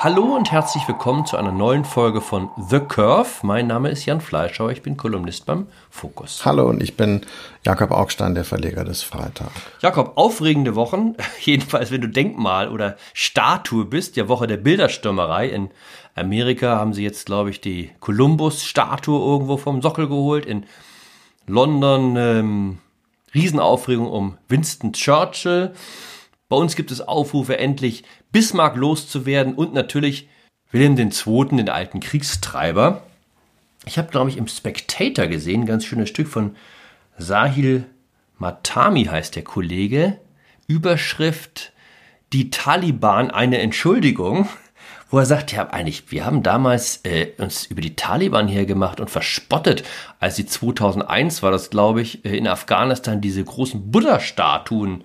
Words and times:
Hallo 0.00 0.36
und 0.36 0.52
herzlich 0.52 0.86
willkommen 0.86 1.26
zu 1.26 1.36
einer 1.36 1.50
neuen 1.50 1.84
Folge 1.84 2.20
von 2.20 2.50
The 2.56 2.78
Curve. 2.78 3.30
Mein 3.42 3.66
Name 3.66 3.88
ist 3.88 4.06
Jan 4.06 4.20
Fleischauer, 4.20 4.70
ich 4.70 4.82
bin 4.82 4.96
Kolumnist 4.96 5.44
beim 5.44 5.66
Fokus. 5.90 6.44
Hallo 6.44 6.68
und 6.68 6.80
ich 6.80 6.96
bin 6.96 7.22
Jakob 7.64 7.90
Augstein, 7.90 8.36
der 8.36 8.44
Verleger 8.44 8.84
des 8.84 9.02
Freitag. 9.02 9.50
Jakob, 9.80 10.12
aufregende 10.14 10.76
Wochen, 10.76 11.16
jedenfalls 11.40 11.90
wenn 11.90 12.00
du 12.00 12.08
Denkmal 12.08 12.68
oder 12.68 12.96
Statue 13.12 13.86
bist, 13.86 14.14
ja 14.14 14.28
Woche 14.28 14.46
der 14.46 14.58
Bilderstürmerei. 14.58 15.48
In 15.48 15.68
Amerika 16.14 16.76
haben 16.76 16.92
sie 16.92 17.02
jetzt, 17.02 17.26
glaube 17.26 17.50
ich, 17.50 17.60
die 17.60 17.90
Columbus-Statue 17.98 19.18
irgendwo 19.18 19.56
vom 19.56 19.82
Sockel 19.82 20.06
geholt. 20.06 20.46
In 20.46 20.64
London 21.48 22.14
ähm, 22.16 22.78
Riesenaufregung 23.34 24.08
um 24.08 24.38
Winston 24.46 24.92
Churchill. 24.92 25.72
Bei 26.48 26.56
uns 26.56 26.76
gibt 26.76 26.90
es 26.90 27.00
Aufrufe, 27.00 27.58
endlich 27.58 28.04
Bismarck 28.32 28.76
loszuwerden 28.76 29.54
und 29.54 29.74
natürlich 29.74 30.28
Wilhelm 30.70 30.96
II., 30.96 31.56
den 31.56 31.68
alten 31.68 32.00
Kriegstreiber. 32.00 33.02
Ich 33.84 33.98
habe, 33.98 34.10
glaube 34.10 34.30
ich, 34.30 34.36
im 34.36 34.48
Spectator 34.48 35.26
gesehen, 35.26 35.66
ganz 35.66 35.84
schönes 35.84 36.08
Stück 36.08 36.28
von 36.28 36.56
Sahil 37.16 37.86
Matami 38.38 39.04
heißt 39.04 39.36
der 39.36 39.44
Kollege. 39.44 40.18
Überschrift 40.66 41.72
Die 42.32 42.50
Taliban 42.50 43.30
eine 43.30 43.58
Entschuldigung, 43.58 44.48
wo 45.10 45.18
er 45.18 45.26
sagt, 45.26 45.52
ja, 45.52 45.68
eigentlich, 45.68 46.10
wir 46.10 46.26
haben 46.26 46.42
damals 46.42 47.00
äh, 47.04 47.32
uns 47.38 47.66
über 47.66 47.80
die 47.80 47.96
Taliban 47.96 48.46
hergemacht 48.48 49.00
und 49.00 49.10
verspottet, 49.10 49.82
als 50.20 50.36
sie 50.36 50.46
2001 50.46 51.42
war 51.42 51.50
das, 51.50 51.70
glaube 51.70 52.02
ich, 52.02 52.24
äh, 52.24 52.36
in 52.36 52.46
Afghanistan 52.46 53.20
diese 53.20 53.42
großen 53.42 53.90
Buddha-Statuen 53.90 55.04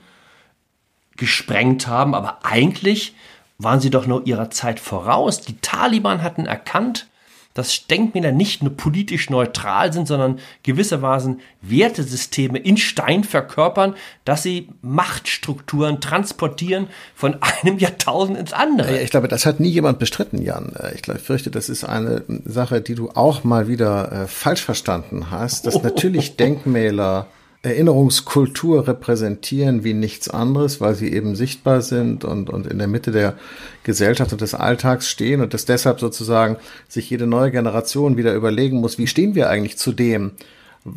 gesprengt 1.18 1.88
haben, 1.88 2.16
aber 2.16 2.40
eigentlich 2.44 3.16
waren 3.58 3.80
sie 3.80 3.90
doch 3.90 4.08
nur 4.08 4.26
ihrer 4.26 4.50
Zeit 4.50 4.80
voraus. 4.80 5.42
Die 5.42 5.58
Taliban 5.62 6.22
hatten 6.22 6.46
erkannt, 6.46 7.08
dass 7.54 7.86
Denkmäler 7.86 8.32
nicht 8.32 8.64
nur 8.64 8.76
politisch 8.76 9.30
neutral 9.30 9.94
sind, 9.94 10.08
sondern 10.08 10.40
gewissermaßen 10.64 11.40
Wertesysteme 11.62 12.58
in 12.58 12.78
Stein 12.78 13.24
verkörpern, 13.24 13.96
dass 14.26 14.44
sie 14.44 14.70
Machtstrukturen 14.82 16.02
transportieren 16.02 16.88
von 17.16 17.38
einem 17.62 17.78
Jahrtausend 17.78 18.38
ins 18.38 18.54
andere. 18.54 19.02
Ich 19.02 19.12
glaube, 19.12 19.28
das 19.28 19.46
hat 19.46 19.60
nie 19.60 19.70
jemand 19.70 20.00
bestritten, 20.00 20.42
Jan. 20.42 20.74
Ich 20.96 21.04
fürchte, 21.22 21.52
das 21.52 21.70
ist 21.70 21.84
eine 21.84 22.24
Sache, 22.46 22.82
die 22.82 22.96
du 22.96 23.12
auch 23.12 23.44
mal 23.44 23.68
wieder 23.68 24.12
äh, 24.12 24.28
falsch 24.28 24.64
verstanden 24.64 25.30
hast, 25.30 25.68
dass 25.68 25.76
oh. 25.76 25.82
natürlich 25.84 26.36
Denkmäler 26.38 27.28
Erinnerungskultur 27.64 28.90
repräsentieren 28.90 29.86
wie 29.86 29.94
nichts 29.94 30.30
anderes, 30.30 30.82
weil 30.82 30.96
sie 30.96 31.14
eben 31.14 31.36
sichtbar 31.36 31.82
sind 31.82 32.26
und, 32.26 32.50
und 32.50 32.68
in 32.68 32.78
der 32.78 32.90
Mitte 32.90 33.12
der 33.12 33.36
Gesellschaft 33.84 34.34
und 34.34 34.42
des 34.42 34.54
Alltags 34.54 35.10
stehen 35.10 35.40
und 35.40 35.54
dass 35.54 35.64
deshalb 35.64 36.02
sozusagen 36.02 36.58
sich 36.90 37.10
jede 37.10 37.26
neue 37.26 37.52
Generation 37.52 38.18
wieder 38.18 38.34
überlegen 38.34 38.82
muss, 38.82 38.98
wie 38.98 39.08
stehen 39.08 39.34
wir 39.34 39.50
eigentlich 39.50 39.78
zu 39.78 39.94
dem, 39.94 40.32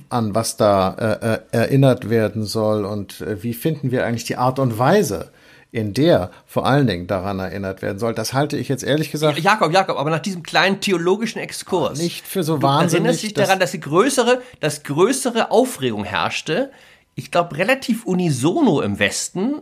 an 0.09 0.35
was 0.35 0.57
da 0.57 0.95
äh, 0.99 1.35
äh 1.35 1.39
erinnert 1.53 2.11
werden 2.11 2.45
soll 2.45 2.85
und 2.85 3.21
äh, 3.21 3.45
wie 3.45 3.55
finden 3.55 3.93
wir 3.93 4.05
eigentlich 4.05 4.25
die 4.25 4.37
Art 4.37 4.59
und 4.59 4.77
Weise, 4.77 5.31
in 5.77 5.93
der 5.93 6.31
vor 6.47 6.65
allen 6.65 6.87
Dingen 6.87 7.07
daran 7.07 7.39
erinnert 7.39 7.83
werden 7.83 7.99
soll. 7.99 8.15
Das 8.15 8.33
halte 8.33 8.57
ich 8.57 8.69
jetzt 8.69 8.83
ehrlich 8.83 9.11
gesagt. 9.11 9.39
Jakob, 9.39 9.73
Jakob, 9.73 9.99
aber 9.99 10.09
nach 10.09 10.21
diesem 10.21 10.43
kleinen 10.43 10.81
theologischen 10.81 11.39
Exkurs. 11.39 11.99
Nicht 11.99 12.27
für 12.27 12.43
so 12.43 12.63
wahnsinnig. 12.63 12.91
Du 12.91 12.97
erinnerst 12.97 13.23
dich 13.23 13.35
daran, 13.35 13.61
dass 13.61 13.73
die 13.73 13.81
größere, 13.81 14.41
dass 14.61 14.85
größere 14.85 15.51
Aufregung 15.51 16.05
herrschte. 16.05 16.71
Ich 17.15 17.31
glaube, 17.31 17.59
relativ 17.59 18.07
unisono 18.07 18.81
im 18.81 18.99
Westen, 18.99 19.57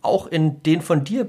auch 0.00 0.28
in 0.28 0.62
den 0.62 0.80
von 0.80 1.02
dir 1.02 1.28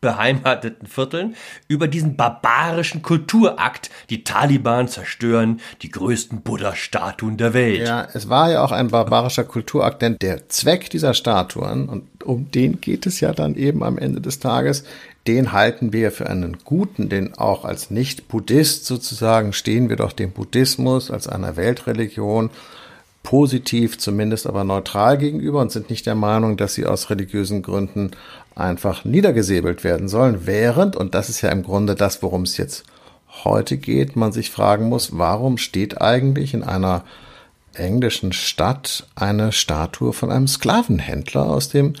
beheimateten 0.00 0.86
Vierteln 0.86 1.34
über 1.66 1.88
diesen 1.88 2.16
barbarischen 2.16 3.02
Kulturakt. 3.02 3.90
Die 4.10 4.24
Taliban 4.24 4.88
zerstören 4.88 5.60
die 5.82 5.90
größten 5.90 6.42
Buddha-Statuen 6.42 7.36
der 7.36 7.54
Welt. 7.54 7.86
Ja, 7.86 8.06
es 8.12 8.28
war 8.28 8.50
ja 8.50 8.62
auch 8.62 8.72
ein 8.72 8.88
barbarischer 8.88 9.44
Kulturakt, 9.44 10.02
denn 10.02 10.18
der 10.18 10.48
Zweck 10.48 10.90
dieser 10.90 11.14
Statuen, 11.14 11.88
und 11.88 12.24
um 12.24 12.50
den 12.50 12.80
geht 12.80 13.06
es 13.06 13.20
ja 13.20 13.32
dann 13.32 13.54
eben 13.54 13.82
am 13.82 13.98
Ende 13.98 14.20
des 14.20 14.38
Tages, 14.38 14.84
den 15.26 15.52
halten 15.52 15.92
wir 15.92 16.10
für 16.10 16.30
einen 16.30 16.58
guten, 16.64 17.08
denn 17.08 17.34
auch 17.36 17.64
als 17.64 17.90
Nicht-Buddhist 17.90 18.86
sozusagen 18.86 19.52
stehen 19.52 19.88
wir 19.88 19.96
doch 19.96 20.12
dem 20.12 20.30
Buddhismus 20.32 21.10
als 21.10 21.28
einer 21.28 21.56
Weltreligion 21.56 22.50
positiv, 23.22 23.98
zumindest 23.98 24.46
aber 24.46 24.64
neutral 24.64 25.18
gegenüber 25.18 25.60
und 25.60 25.72
sind 25.72 25.90
nicht 25.90 26.06
der 26.06 26.14
Meinung, 26.14 26.56
dass 26.56 26.74
sie 26.74 26.86
aus 26.86 27.10
religiösen 27.10 27.62
Gründen 27.62 28.12
einfach 28.54 29.04
niedergesäbelt 29.04 29.84
werden 29.84 30.08
sollen, 30.08 30.46
während, 30.46 30.96
und 30.96 31.14
das 31.14 31.28
ist 31.28 31.42
ja 31.42 31.50
im 31.50 31.62
Grunde 31.62 31.94
das, 31.94 32.22
worum 32.22 32.42
es 32.42 32.56
jetzt 32.56 32.84
heute 33.44 33.76
geht, 33.76 34.16
man 34.16 34.32
sich 34.32 34.50
fragen 34.50 34.88
muss, 34.88 35.16
warum 35.16 35.58
steht 35.58 36.00
eigentlich 36.00 36.54
in 36.54 36.64
einer 36.64 37.04
englischen 37.74 38.32
Stadt 38.32 39.06
eine 39.14 39.52
Statue 39.52 40.12
von 40.12 40.30
einem 40.30 40.48
Sklavenhändler 40.48 41.46
aus 41.46 41.68
dem 41.68 41.94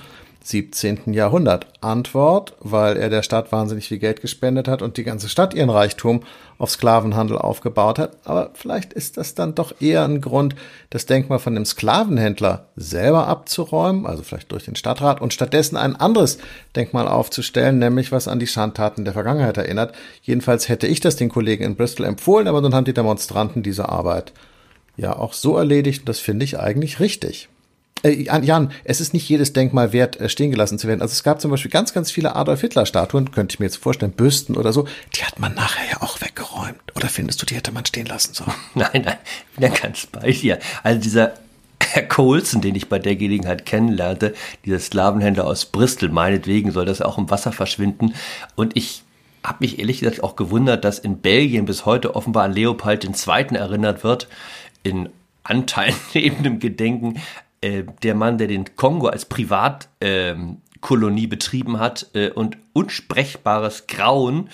17. 0.48 1.12
Jahrhundert? 1.12 1.66
Antwort, 1.82 2.54
weil 2.60 2.96
er 2.96 3.10
der 3.10 3.22
Stadt 3.22 3.52
wahnsinnig 3.52 3.86
viel 3.86 3.98
Geld 3.98 4.22
gespendet 4.22 4.66
hat 4.66 4.80
und 4.80 4.96
die 4.96 5.04
ganze 5.04 5.28
Stadt 5.28 5.52
ihren 5.52 5.68
Reichtum 5.68 6.22
auf 6.56 6.70
Sklavenhandel 6.70 7.36
aufgebaut 7.36 7.98
hat. 7.98 8.16
Aber 8.24 8.52
vielleicht 8.54 8.94
ist 8.94 9.18
das 9.18 9.34
dann 9.34 9.54
doch 9.54 9.74
eher 9.78 10.04
ein 10.04 10.22
Grund, 10.22 10.56
das 10.88 11.04
Denkmal 11.04 11.38
von 11.38 11.54
dem 11.54 11.66
Sklavenhändler 11.66 12.68
selber 12.76 13.26
abzuräumen, 13.26 14.06
also 14.06 14.22
vielleicht 14.22 14.50
durch 14.50 14.64
den 14.64 14.74
Stadtrat, 14.74 15.20
und 15.20 15.34
stattdessen 15.34 15.76
ein 15.76 15.96
anderes 15.96 16.38
Denkmal 16.74 17.08
aufzustellen, 17.08 17.78
nämlich 17.78 18.10
was 18.10 18.26
an 18.26 18.38
die 18.38 18.46
Schandtaten 18.46 19.04
der 19.04 19.12
Vergangenheit 19.12 19.58
erinnert. 19.58 19.94
Jedenfalls 20.22 20.70
hätte 20.70 20.86
ich 20.86 21.00
das 21.00 21.16
den 21.16 21.28
Kollegen 21.28 21.64
in 21.64 21.76
Bristol 21.76 22.06
empfohlen, 22.06 22.48
aber 22.48 22.62
dann 22.62 22.74
haben 22.74 22.86
die 22.86 22.94
Demonstranten 22.94 23.62
diese 23.62 23.90
Arbeit 23.90 24.32
ja 24.96 25.14
auch 25.14 25.34
so 25.34 25.58
erledigt 25.58 26.00
und 26.00 26.08
das 26.08 26.20
finde 26.20 26.44
ich 26.44 26.58
eigentlich 26.58 27.00
richtig. 27.00 27.50
Äh, 28.02 28.22
Jan, 28.22 28.70
es 28.84 29.00
ist 29.00 29.12
nicht 29.12 29.28
jedes 29.28 29.52
Denkmal 29.52 29.92
wert, 29.92 30.20
äh, 30.20 30.28
stehen 30.28 30.50
gelassen 30.50 30.78
zu 30.78 30.86
werden. 30.86 31.02
Also 31.02 31.12
es 31.12 31.22
gab 31.22 31.40
zum 31.40 31.50
Beispiel 31.50 31.70
ganz, 31.70 31.92
ganz 31.92 32.10
viele 32.10 32.36
Adolf 32.36 32.60
Hitler-Statuen, 32.60 33.32
könnte 33.32 33.54
ich 33.54 33.60
mir 33.60 33.66
jetzt 33.66 33.76
vorstellen, 33.76 34.12
Büsten 34.12 34.56
oder 34.56 34.72
so, 34.72 34.86
die 35.16 35.24
hat 35.24 35.38
man 35.38 35.54
nachher 35.54 35.84
ja 35.90 36.02
auch 36.02 36.20
weggeräumt. 36.20 36.78
Oder 36.94 37.08
findest 37.08 37.42
du, 37.42 37.46
die 37.46 37.54
hätte 37.54 37.72
man 37.72 37.86
stehen 37.86 38.06
lassen 38.06 38.34
sollen? 38.34 38.54
Nein, 38.74 39.02
nein, 39.04 39.16
bin 39.56 39.70
ja 39.70 39.78
ganz 39.80 40.06
bei 40.06 40.30
dir. 40.30 40.58
Also 40.82 41.00
dieser 41.00 41.34
Herr 41.82 42.02
Colson, 42.02 42.60
den 42.60 42.74
ich 42.74 42.88
bei 42.88 42.98
der 42.98 43.16
Gelegenheit 43.16 43.66
kennenlernte, 43.66 44.34
dieser 44.64 44.78
Sklavenhändler 44.78 45.46
aus 45.46 45.66
Bristol, 45.66 46.10
meinetwegen 46.10 46.70
soll 46.70 46.84
das 46.84 47.02
auch 47.02 47.18
im 47.18 47.30
Wasser 47.30 47.52
verschwinden. 47.52 48.14
Und 48.56 48.76
ich 48.76 49.02
habe 49.42 49.58
mich 49.60 49.78
ehrlich 49.78 50.00
gesagt 50.00 50.22
auch 50.22 50.36
gewundert, 50.36 50.84
dass 50.84 50.98
in 50.98 51.18
Belgien 51.18 51.64
bis 51.64 51.86
heute 51.86 52.14
offenbar 52.14 52.44
an 52.44 52.52
Leopold 52.52 53.04
II. 53.04 53.56
erinnert 53.56 54.04
wird, 54.04 54.28
in 54.82 55.08
Anteilen 55.44 55.94
neben 56.14 56.42
dem 56.42 56.58
Gedenken 56.58 57.20
äh, 57.60 57.84
der 58.02 58.14
Mann, 58.14 58.38
der 58.38 58.48
den 58.48 58.76
Kongo 58.76 59.08
als 59.08 59.24
Privatkolonie 59.24 61.24
ähm, 61.24 61.28
betrieben 61.28 61.78
hat 61.78 62.10
äh, 62.14 62.30
und 62.30 62.58
unsprechbares 62.72 63.86
Grauen 63.86 64.48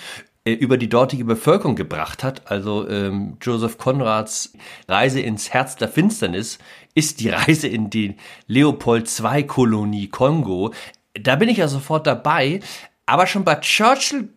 äh, 0.45 0.53
über 0.53 0.77
die 0.77 0.89
dortige 0.89 1.25
Bevölkerung 1.25 1.75
gebracht 1.75 2.23
hat. 2.23 2.49
Also 2.51 2.87
ähm, 2.87 3.37
Joseph 3.41 3.77
Konrads 3.77 4.53
Reise 4.87 5.21
ins 5.21 5.53
Herz 5.53 5.75
der 5.75 5.89
Finsternis 5.89 6.59
ist 6.93 7.19
die 7.19 7.29
Reise 7.29 7.67
in 7.67 7.89
die 7.89 8.15
Leopold 8.47 9.09
II-Kolonie 9.19 10.07
Kongo. 10.07 10.73
Da 11.13 11.35
bin 11.35 11.49
ich 11.49 11.57
ja 11.57 11.67
sofort 11.67 12.07
dabei. 12.07 12.59
Aber 13.05 13.27
schon 13.27 13.43
bei 13.43 13.55
Churchill 13.55 14.29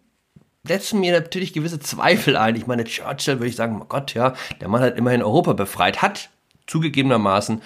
setzen 0.65 1.01
mir 1.01 1.13
natürlich 1.13 1.53
gewisse 1.53 1.81
Zweifel 1.81 2.37
ein. 2.37 2.57
Ich 2.57 2.67
meine, 2.67 2.85
Churchill 2.85 3.37
würde 3.37 3.49
ich 3.49 3.57
sagen, 3.57 3.81
oh 3.81 3.87
Gott, 3.87 4.15
ja, 4.15 4.35
der 4.61 4.69
Mann 4.69 4.83
hat 4.83 4.99
immerhin 4.99 5.23
Europa 5.23 5.55
befreit, 5.55 6.03
hat 6.03 6.29
zugegebenermaßen 6.67 7.63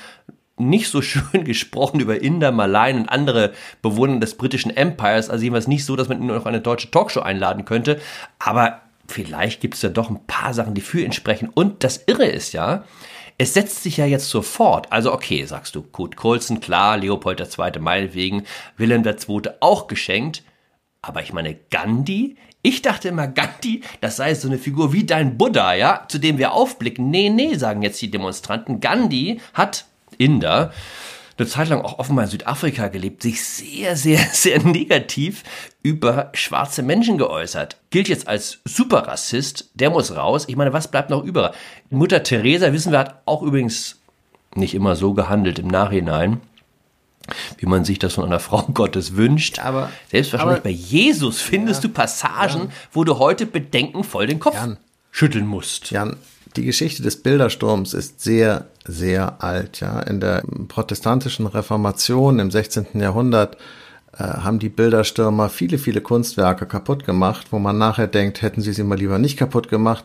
nicht 0.69 0.89
so 0.89 1.03
schön 1.03 1.45
gesprochen 1.45 2.01
über 2.01 2.21
Inder, 2.21 2.53
Malayen 2.53 3.01
und 3.01 3.09
andere 3.09 3.53
Bewohner 3.83 4.21
des 4.21 4.37
britischen 4.37 4.77
Empires. 4.77 5.31
Also 5.31 5.43
jedenfalls 5.43 5.69
nicht 5.69 5.85
so, 5.85 5.97
dass 5.97 6.09
man 6.09 6.21
ihn 6.21 6.27
noch 6.27 6.47
eine 6.47 6.61
deutsche 6.61 6.91
Talkshow 6.91 7.21
einladen 7.21 7.65
könnte. 7.65 8.01
Aber 8.39 8.81
vielleicht 9.09 9.61
gibt 9.61 9.75
es 9.75 9.83
ja 9.83 9.89
doch 9.89 10.11
ein 10.11 10.27
paar 10.27 10.55
Sachen, 10.55 10.75
die 10.75 10.81
für 10.81 11.01
ihn 11.01 11.13
sprechen. 11.13 11.49
Und 11.49 11.85
das 11.85 12.05
Irre 12.07 12.27
ist 12.27 12.53
ja, 12.53 12.85
es 13.39 13.55
setzt 13.55 13.83
sich 13.83 13.97
ja 13.97 14.07
jetzt 14.07 14.29
sofort. 14.29 14.91
Also 14.93 15.13
okay, 15.13 15.45
sagst 15.45 15.75
du, 15.75 15.83
Kurt 15.83 16.17
Colson, 16.17 16.61
klar, 16.61 16.97
Leopold 16.97 17.41
II. 17.41 17.81
meinetwegen, 17.81 18.45
Wilhelm 18.77 19.05
II. 19.05 19.43
auch 19.61 19.87
geschenkt. 19.87 20.43
Aber 21.03 21.23
ich 21.23 21.33
meine, 21.33 21.57
Gandhi? 21.71 22.37
Ich 22.63 22.81
dachte 22.81 23.09
immer, 23.09 23.27
Gandhi, 23.27 23.83
das 24.01 24.17
sei 24.17 24.35
so 24.37 24.47
eine 24.47 24.59
Figur 24.59 24.93
wie 24.93 25.05
dein 25.05 25.37
Buddha, 25.37 25.75
ja, 25.75 26.05
zu 26.07 26.19
dem 26.19 26.39
wir 26.39 26.53
aufblicken. 26.53 27.11
Nee, 27.11 27.29
nee, 27.29 27.57
sagen 27.57 27.83
jetzt 27.83 28.01
die 28.01 28.11
Demonstranten. 28.11 28.79
Gandhi 28.79 29.41
hat 29.53 29.87
Inder, 30.23 30.73
eine 31.39 31.49
Zeit 31.49 31.69
lang 31.69 31.81
auch 31.81 31.99
offenbar 31.99 32.25
in 32.25 32.31
Südafrika 32.31 32.89
gelebt, 32.89 33.23
sich 33.23 33.43
sehr, 33.45 33.97
sehr, 33.97 34.19
sehr 34.33 34.63
negativ 34.63 35.43
über 35.83 36.31
schwarze 36.35 36.83
Menschen 36.83 37.19
geäußert. 37.19 37.77
Gilt 37.91 38.09
jetzt 38.09 38.29
als 38.29 38.59
Superrassist, 38.65 39.71
der 39.75 39.91
muss 39.91 40.15
raus. 40.15 40.45
Ich 40.47 40.57
meine, 40.57 40.73
was 40.73 40.89
bleibt 40.89 41.11
noch 41.11 41.25
über? 41.25 41.53
Mutter 41.91 42.23
Teresa, 42.23 42.73
wissen 42.73 42.93
wir, 42.93 42.99
hat 42.99 43.23
auch 43.25 43.43
übrigens 43.43 43.99
nicht 44.55 44.75
immer 44.75 44.97
so 44.97 45.15
gehandelt 45.15 45.59
im 45.59 45.69
Nachhinein. 45.69 46.41
wie 47.59 47.67
man 47.67 47.85
sich 47.85 47.99
das 47.99 48.15
von 48.15 48.25
einer 48.25 48.41
Frau 48.41 48.63
Gottes 48.75 49.17
wünscht. 49.17 49.59
Aber 49.61 49.91
selbstverständlich 50.11 50.59
aber, 50.59 50.65
bei 50.65 50.71
Jesus 50.71 51.41
findest 51.41 51.83
ja, 51.83 51.89
du 51.89 51.95
Passagen, 51.95 52.61
Jan, 52.61 52.73
wo 52.93 53.05
du 53.05 53.19
heute 53.19 53.47
bedenkenvoll 53.47 54.27
den 54.27 54.41
Kopf 54.41 54.55
Jan, 54.55 54.77
schütteln 55.11 55.47
musst. 55.47 55.91
Jan, 55.91 56.17
die 56.57 56.65
Geschichte 56.65 57.03
des 57.03 57.23
Bildersturms 57.23 57.95
ist 57.95 58.21
sehr, 58.21 58.67
sehr 58.87 59.43
alt. 59.43 59.81
Ja, 59.81 60.01
in 60.01 60.21
der 60.21 60.43
protestantischen 60.69 61.47
Reformation 61.47 62.39
im 62.39 62.51
16. 62.51 62.87
Jahrhundert 62.95 63.57
äh, 64.17 64.25
haben 64.25 64.59
die 64.59 64.69
Bilderstürmer 64.69 65.49
viele, 65.49 65.79
viele 65.79 66.01
Kunstwerke 66.01 66.67
kaputt 66.67 67.05
gemacht, 67.05 67.49
wo 67.51 67.59
man 67.59 67.79
nachher 67.79 68.07
denkt, 68.07 68.43
hätten 68.43 68.61
sie 68.61 68.73
sie 68.73 68.85
mal 68.85 68.99
lieber 68.99 69.19
nicht 69.19 69.37
kaputt 69.37 69.69
gemacht. 69.69 70.05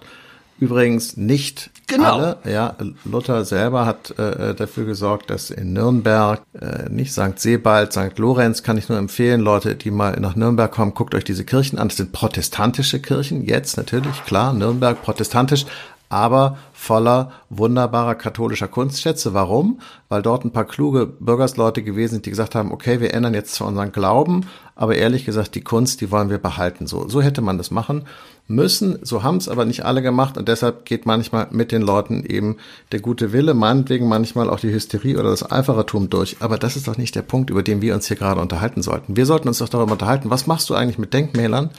Übrigens 0.60 1.18
nicht 1.18 1.70
genau. 1.86 2.16
alle. 2.16 2.38
Ja, 2.44 2.76
Luther 3.06 3.46
selber 3.46 3.86
hat 3.86 4.18
äh, 4.18 4.56
dafür 4.56 4.86
gesorgt, 4.86 5.30
dass 5.30 5.52
in 5.52 5.74
Nürnberg, 5.74 6.42
äh, 6.60 6.90
nicht 6.90 7.12
St. 7.12 7.38
Sebald, 7.38 7.94
St. 7.94 8.18
Lorenz 8.18 8.64
kann 8.64 8.76
ich 8.76 8.90
nur 8.90 8.98
empfehlen, 8.98 9.42
Leute, 9.42 9.76
die 9.76 9.92
mal 9.92 10.20
nach 10.20 10.36
Nürnberg 10.36 10.72
kommen, 10.72 10.96
guckt 10.96 11.14
euch 11.14 11.24
diese 11.24 11.46
Kirchen 11.46 11.78
an. 11.78 11.90
Das 11.90 11.98
sind 11.98 12.12
protestantische 12.12 13.00
Kirchen, 13.00 13.46
jetzt 13.46 13.78
natürlich, 13.78 14.26
klar, 14.26 14.52
Nürnberg 14.52 15.00
protestantisch, 15.04 15.68
aber 16.10 16.58
voller 16.74 17.32
wunderbarer 17.50 18.16
katholischer 18.16 18.68
Kunstschätze. 18.68 19.34
Warum? 19.34 19.80
Weil 20.10 20.22
dort 20.22 20.46
ein 20.46 20.52
paar 20.52 20.66
kluge 20.66 21.06
Bürgersleute 21.06 21.84
gewesen 21.84 22.16
sind, 22.16 22.26
die 22.26 22.30
gesagt 22.30 22.56
haben, 22.56 22.72
okay, 22.72 23.02
wir 23.02 23.14
ändern 23.14 23.34
jetzt 23.34 23.54
zwar 23.54 23.68
unseren 23.68 23.92
Glauben, 23.92 24.46
aber 24.76 24.96
ehrlich 24.96 25.26
gesagt, 25.26 25.56
die 25.56 25.62
Kunst, 25.62 26.02
die 26.02 26.12
wollen 26.12 26.30
wir 26.30 26.38
behalten. 26.38 26.88
So, 26.88 27.10
so 27.10 27.22
hätte 27.22 27.42
man 27.42 27.58
das 27.58 27.72
machen 27.72 28.06
müssen. 28.48 29.00
So 29.02 29.24
haben 29.24 29.38
es 29.38 29.50
aber 29.50 29.66
nicht 29.66 29.84
alle 29.84 30.02
gemacht 30.02 30.38
und 30.38 30.48
deshalb 30.48 30.86
geht 30.86 31.06
manchmal 31.06 31.48
mit 31.52 31.72
den 31.72 31.82
Leuten 31.82 32.24
eben 32.24 32.58
der 32.92 33.02
gute 33.02 33.34
Wille, 33.34 33.54
meinetwegen 33.54 34.08
manchmal 34.08 34.50
auch 34.50 34.60
die 34.60 34.72
Hysterie 34.72 35.18
oder 35.18 35.32
das 35.32 35.52
Eiferertum 35.52 36.10
durch. 36.10 36.38
Aber 36.40 36.58
das 36.58 36.78
ist 36.78 36.88
doch 36.88 36.98
nicht 36.98 37.16
der 37.16 37.24
Punkt, 37.24 37.50
über 37.50 37.64
den 37.64 37.82
wir 37.82 37.94
uns 37.94 38.08
hier 38.08 38.18
gerade 38.18 38.40
unterhalten 38.40 38.82
sollten. 38.82 39.18
Wir 39.18 39.26
sollten 39.26 39.48
uns 39.50 39.58
doch 39.58 39.70
darüber 39.70 39.94
unterhalten, 39.94 40.30
was 40.30 40.48
machst 40.48 40.70
du 40.70 40.76
eigentlich 40.76 40.98
mit 40.98 41.14
Denkmälern? 41.14 41.72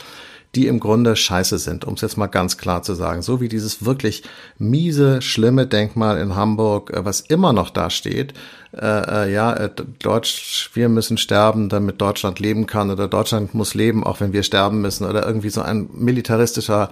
Die 0.55 0.67
im 0.67 0.81
Grunde 0.81 1.15
scheiße 1.15 1.59
sind, 1.59 1.85
um 1.85 1.95
es 1.95 2.01
jetzt 2.01 2.17
mal 2.17 2.27
ganz 2.27 2.57
klar 2.57 2.83
zu 2.83 2.95
sagen. 2.95 3.23
So 3.23 3.41
wie 3.41 3.49
dieses 3.49 3.85
wirklich 3.85 4.23
miese, 4.59 5.21
schlimme 5.21 5.67
Denkmal 5.67 6.19
in 6.19 6.35
Hamburg, 6.35 6.91
äh, 6.91 7.05
was 7.05 7.21
immer 7.21 7.53
noch 7.53 7.71
da 7.71 7.91
steht, 7.91 8.35
äh, 8.73 9.27
äh, 9.27 9.33
ja, 9.33 9.53
äh, 9.53 9.71
Deutsch, 10.03 10.71
wir 10.75 10.89
müssen 10.89 11.19
sterben, 11.19 11.69
damit 11.69 12.01
Deutschland 12.01 12.39
leben 12.41 12.67
kann 12.67 12.91
oder 12.91 13.09
Deutschland 13.09 13.55
muss 13.55 13.75
leben, 13.75 14.05
auch 14.05 14.21
wenn 14.21 14.33
wir 14.33 14.43
sterben 14.43 14.81
müssen 14.81 15.07
oder 15.07 15.27
irgendwie 15.27 15.51
so 15.51 15.63
ein 15.63 15.89
militaristischer 15.93 16.91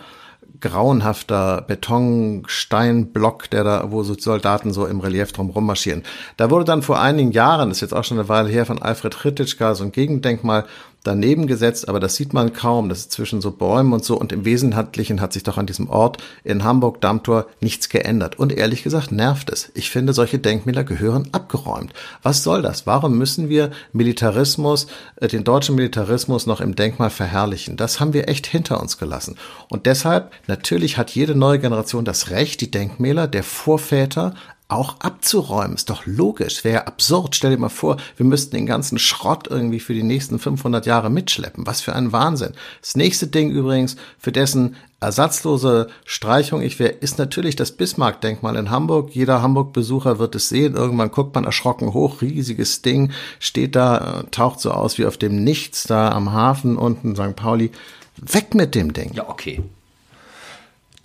grauenhafter 0.61 1.63
Betonsteinblock, 1.67 3.51
der 3.51 3.65
da, 3.65 3.91
wo 3.91 4.03
so 4.03 4.15
Soldaten 4.15 4.73
so 4.73 4.87
im 4.87 5.01
Relief 5.01 5.33
drum 5.33 5.51
rummarschieren. 5.51 6.03
Da 6.37 6.51
wurde 6.51 6.65
dann 6.65 6.83
vor 6.83 7.01
einigen 7.01 7.33
Jahren, 7.33 7.71
ist 7.71 7.81
jetzt 7.81 7.95
auch 7.95 8.05
schon 8.05 8.19
eine 8.19 8.29
Weile 8.29 8.49
her, 8.49 8.67
von 8.67 8.81
Alfred 8.81 9.25
Rittichka 9.25 9.75
so 9.75 9.85
ein 9.85 9.93
Gegendenkmal 9.93 10.65
daneben 11.07 11.47
gesetzt, 11.47 11.89
aber 11.89 12.01
das 12.01 12.17
sieht 12.17 12.33
man 12.33 12.53
kaum. 12.53 12.89
Das 12.89 13.01
ist 13.01 13.13
zwischen 13.13 13.41
so 13.41 13.51
Bäumen 13.51 13.93
und 13.93 14.05
so. 14.05 14.19
Und 14.19 14.33
im 14.33 14.45
Wesentlichen 14.45 15.21
hat 15.21 15.33
sich 15.33 15.43
doch 15.43 15.59
an 15.59 15.67
diesem 15.67 15.89
Ort 15.89 16.19
in 16.45 16.65
Hamburg 16.65 17.01
Dammtor 17.01 17.47
nichts 17.61 17.89
geändert. 17.89 18.39
Und 18.39 18.53
ehrlich 18.53 18.83
gesagt 18.83 19.13
nervt 19.13 19.51
es. 19.51 19.71
Ich 19.75 19.91
finde, 19.91 20.13
solche 20.13 20.39
Denkmäler 20.39 20.85
gehören 20.85 21.29
abgeräumt. 21.33 21.93
Was 22.23 22.43
soll 22.43 22.63
das? 22.63 22.87
Warum 22.87 23.19
müssen 23.19 23.49
wir 23.49 23.71
Militarismus, 23.93 24.87
äh, 25.17 25.29
den 25.29 25.45
deutschen 25.45 25.75
Militarismus 25.75 26.47
noch 26.47 26.61
im 26.61 26.75
Denkmal 26.77 27.11
verherrlichen? 27.11 27.77
Das 27.77 28.01
haben 28.01 28.13
wir 28.13 28.29
echt 28.29 28.47
hinter 28.47 28.81
uns 28.81 28.99
gelassen. 28.99 29.37
Und 29.69 29.87
deshalb, 29.87 30.33
natürlich 30.47 30.99
hat 30.99 31.11
jede 31.11 31.35
neue 31.35 31.59
Generation 31.59 32.05
das 32.05 32.31
Recht, 32.31 32.61
die 32.61 32.71
Denkmäler 32.71 33.29
der 33.29 33.43
Vorväter 33.43 34.35
auch 34.69 34.97
abzuräumen. 34.99 35.77
Ist 35.77 35.91
doch 35.91 36.07
logisch, 36.07 36.65
wäre 36.65 36.87
absurd. 36.87 37.37
Stell 37.37 37.53
dir 37.53 37.59
mal 37.59 37.69
vor, 37.69 37.99
wir 38.17 38.27
müssten 38.27 38.57
den 38.57 38.67
ganzen 38.67 38.99
Schrott 38.99 39.47
irgendwie 39.49 39.79
für 39.79 39.95
die 39.95 40.03
nächsten 40.03 40.39
500 40.39 40.87
Jahre 40.87 41.09
mitschleppen. 41.09 41.67
Was 41.67 41.81
für 41.81 41.95
ein 41.95 42.13
Wahnsinn. 42.13 42.53
Das 42.81 42.97
nächste 42.97 43.29
Ding 43.29 43.51
übrigens, 43.51 43.97
für 44.19 44.33
dessen 44.33 44.77
ersatzlose 44.99 45.89
Streichung 46.05 46.63
ich 46.63 46.79
wäre, 46.79 46.91
ist 46.91 47.19
natürlich 47.19 47.55
das 47.55 47.73
Bismarck-Denkmal 47.73 48.57
in 48.57 48.71
Hamburg. 48.71 49.11
Jeder 49.15 49.41
Hamburg-Besucher 49.41 50.19
wird 50.19 50.35
es 50.35 50.49
sehen. 50.49 50.75
Irgendwann 50.75 51.13
guckt 51.13 51.35
man 51.35 51.45
erschrocken 51.45 51.93
hoch, 51.93 52.21
riesiges 52.23 52.83
Ding, 52.83 53.13
steht 53.39 53.77
da, 53.77 54.21
äh, 54.21 54.25
taucht 54.31 54.61
so 54.61 54.73
aus 54.73 54.99
wie 54.99 55.07
auf 55.07 55.17
dem 55.17 55.45
Nichts 55.45 55.85
da 55.85 56.11
am 56.11 56.33
Hafen 56.33 56.77
unten, 56.77 57.15
St. 57.15 57.37
Pauli. 57.37 57.71
Weg 58.17 58.55
mit 58.55 58.75
dem 58.75 58.93
Ding. 58.93 59.13
Ja, 59.15 59.29
okay. 59.29 59.63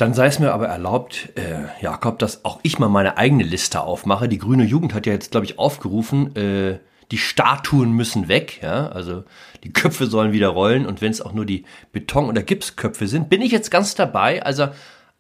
Dann 0.02 0.16
sei 0.16 0.26
es 0.26 0.40
mir 0.40 0.52
aber 0.52 0.68
erlaubt, 0.68 1.30
äh, 1.36 1.66
Jakob, 1.80 2.18
dass 2.18 2.44
auch 2.44 2.60
ich 2.64 2.80
mal 2.80 2.90
meine 2.90 3.18
eigene 3.18 3.44
Liste 3.44 3.82
aufmache. 3.82 4.28
Die 4.28 4.40
Grüne 4.40 4.64
Jugend 4.64 4.96
hat 4.96 5.06
ja 5.06 5.14
jetzt, 5.14 5.30
glaube 5.30 5.46
ich, 5.46 5.60
aufgerufen, 5.60 6.36
äh, 6.36 6.80
die 7.12 7.20
Statuen 7.20 7.92
müssen 7.92 8.28
weg, 8.28 8.62
ja, 8.64 8.88
also 8.88 9.26
die 9.64 9.72
Köpfe 9.72 10.08
sollen 10.08 10.32
wieder 10.32 10.48
rollen 10.48 10.88
und 10.88 11.02
wenn 11.02 11.12
es 11.12 11.22
auch 11.22 11.34
nur 11.34 11.46
die 11.46 11.66
Beton- 11.92 12.30
oder 12.30 12.42
Gipsköpfe 12.42 13.08
sind, 13.08 13.30
bin 13.30 13.44
ich 13.44 13.52
jetzt 13.52 13.70
ganz 13.70 13.94
dabei. 13.94 14.42
Also 14.42 14.70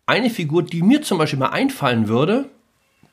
eine 0.07 0.31
Figur, 0.31 0.63
die 0.63 0.81
mir 0.81 1.03
zum 1.03 1.19
Beispiel 1.19 1.37
mal 1.37 1.49
einfallen 1.49 2.07
würde, 2.07 2.49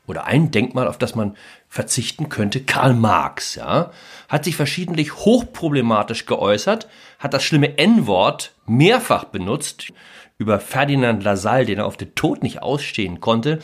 oder 0.06 0.24
ein 0.24 0.50
Denkmal, 0.50 0.88
auf 0.88 0.96
das 0.96 1.14
man 1.14 1.36
verzichten 1.68 2.30
könnte, 2.30 2.62
Karl 2.62 2.94
Marx, 2.94 3.56
ja, 3.56 3.90
hat 4.30 4.44
sich 4.46 4.56
verschiedentlich 4.56 5.16
hochproblematisch 5.16 6.24
geäußert, 6.24 6.88
hat 7.18 7.34
das 7.34 7.44
schlimme 7.44 7.76
N-Wort 7.76 8.54
mehrfach 8.64 9.24
benutzt, 9.24 9.92
über 10.38 10.60
Ferdinand 10.60 11.22
Lassalle, 11.24 11.66
den 11.66 11.78
er 11.78 11.86
auf 11.86 11.96
den 11.96 12.14
Tod 12.14 12.42
nicht 12.42 12.62
ausstehen 12.62 13.20
konnte, 13.20 13.58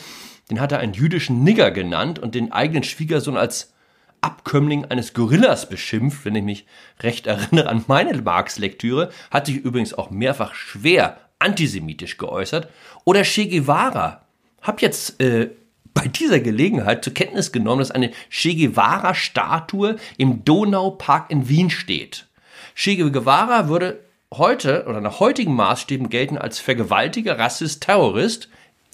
den 0.50 0.60
hat 0.60 0.72
er 0.72 0.80
einen 0.80 0.92
jüdischen 0.92 1.42
Nigger 1.42 1.70
genannt 1.70 2.18
und 2.18 2.34
den 2.34 2.52
eigenen 2.52 2.82
Schwiegersohn 2.82 3.36
als 3.36 3.72
Abkömmling 4.20 4.86
eines 4.86 5.14
Gorillas 5.14 5.68
beschimpft, 5.68 6.24
wenn 6.24 6.34
ich 6.34 6.42
mich 6.42 6.66
recht 7.00 7.26
erinnere 7.26 7.68
an 7.68 7.84
meine 7.86 8.20
Marx-Lektüre, 8.20 9.10
hat 9.30 9.46
sich 9.46 9.56
übrigens 9.56 9.94
auch 9.94 10.10
mehrfach 10.10 10.54
schwer 10.54 11.18
antisemitisch 11.38 12.16
geäußert. 12.16 12.68
Oder 13.04 13.22
Che 13.22 13.46
Guevara. 13.48 14.22
Hab 14.62 14.80
jetzt 14.80 15.20
äh, 15.20 15.50
bei 15.92 16.08
dieser 16.08 16.40
Gelegenheit 16.40 17.04
zur 17.04 17.12
Kenntnis 17.12 17.52
genommen, 17.52 17.80
dass 17.80 17.90
eine 17.90 18.12
Che 18.30 18.54
Guevara-Statue 18.54 19.96
im 20.16 20.44
Donaupark 20.44 21.30
in 21.30 21.48
Wien 21.48 21.68
steht. 21.68 22.26
Che 22.74 22.96
Guevara 22.96 23.68
würde 23.68 24.03
heute 24.38 24.86
oder 24.86 25.00
nach 25.00 25.20
heutigen 25.20 25.54
Maßstäben 25.54 26.08
gelten 26.08 26.38
als 26.38 26.58
Vergewaltiger, 26.58 27.38
Rassist, 27.38 27.82
Terrorist. 27.82 28.48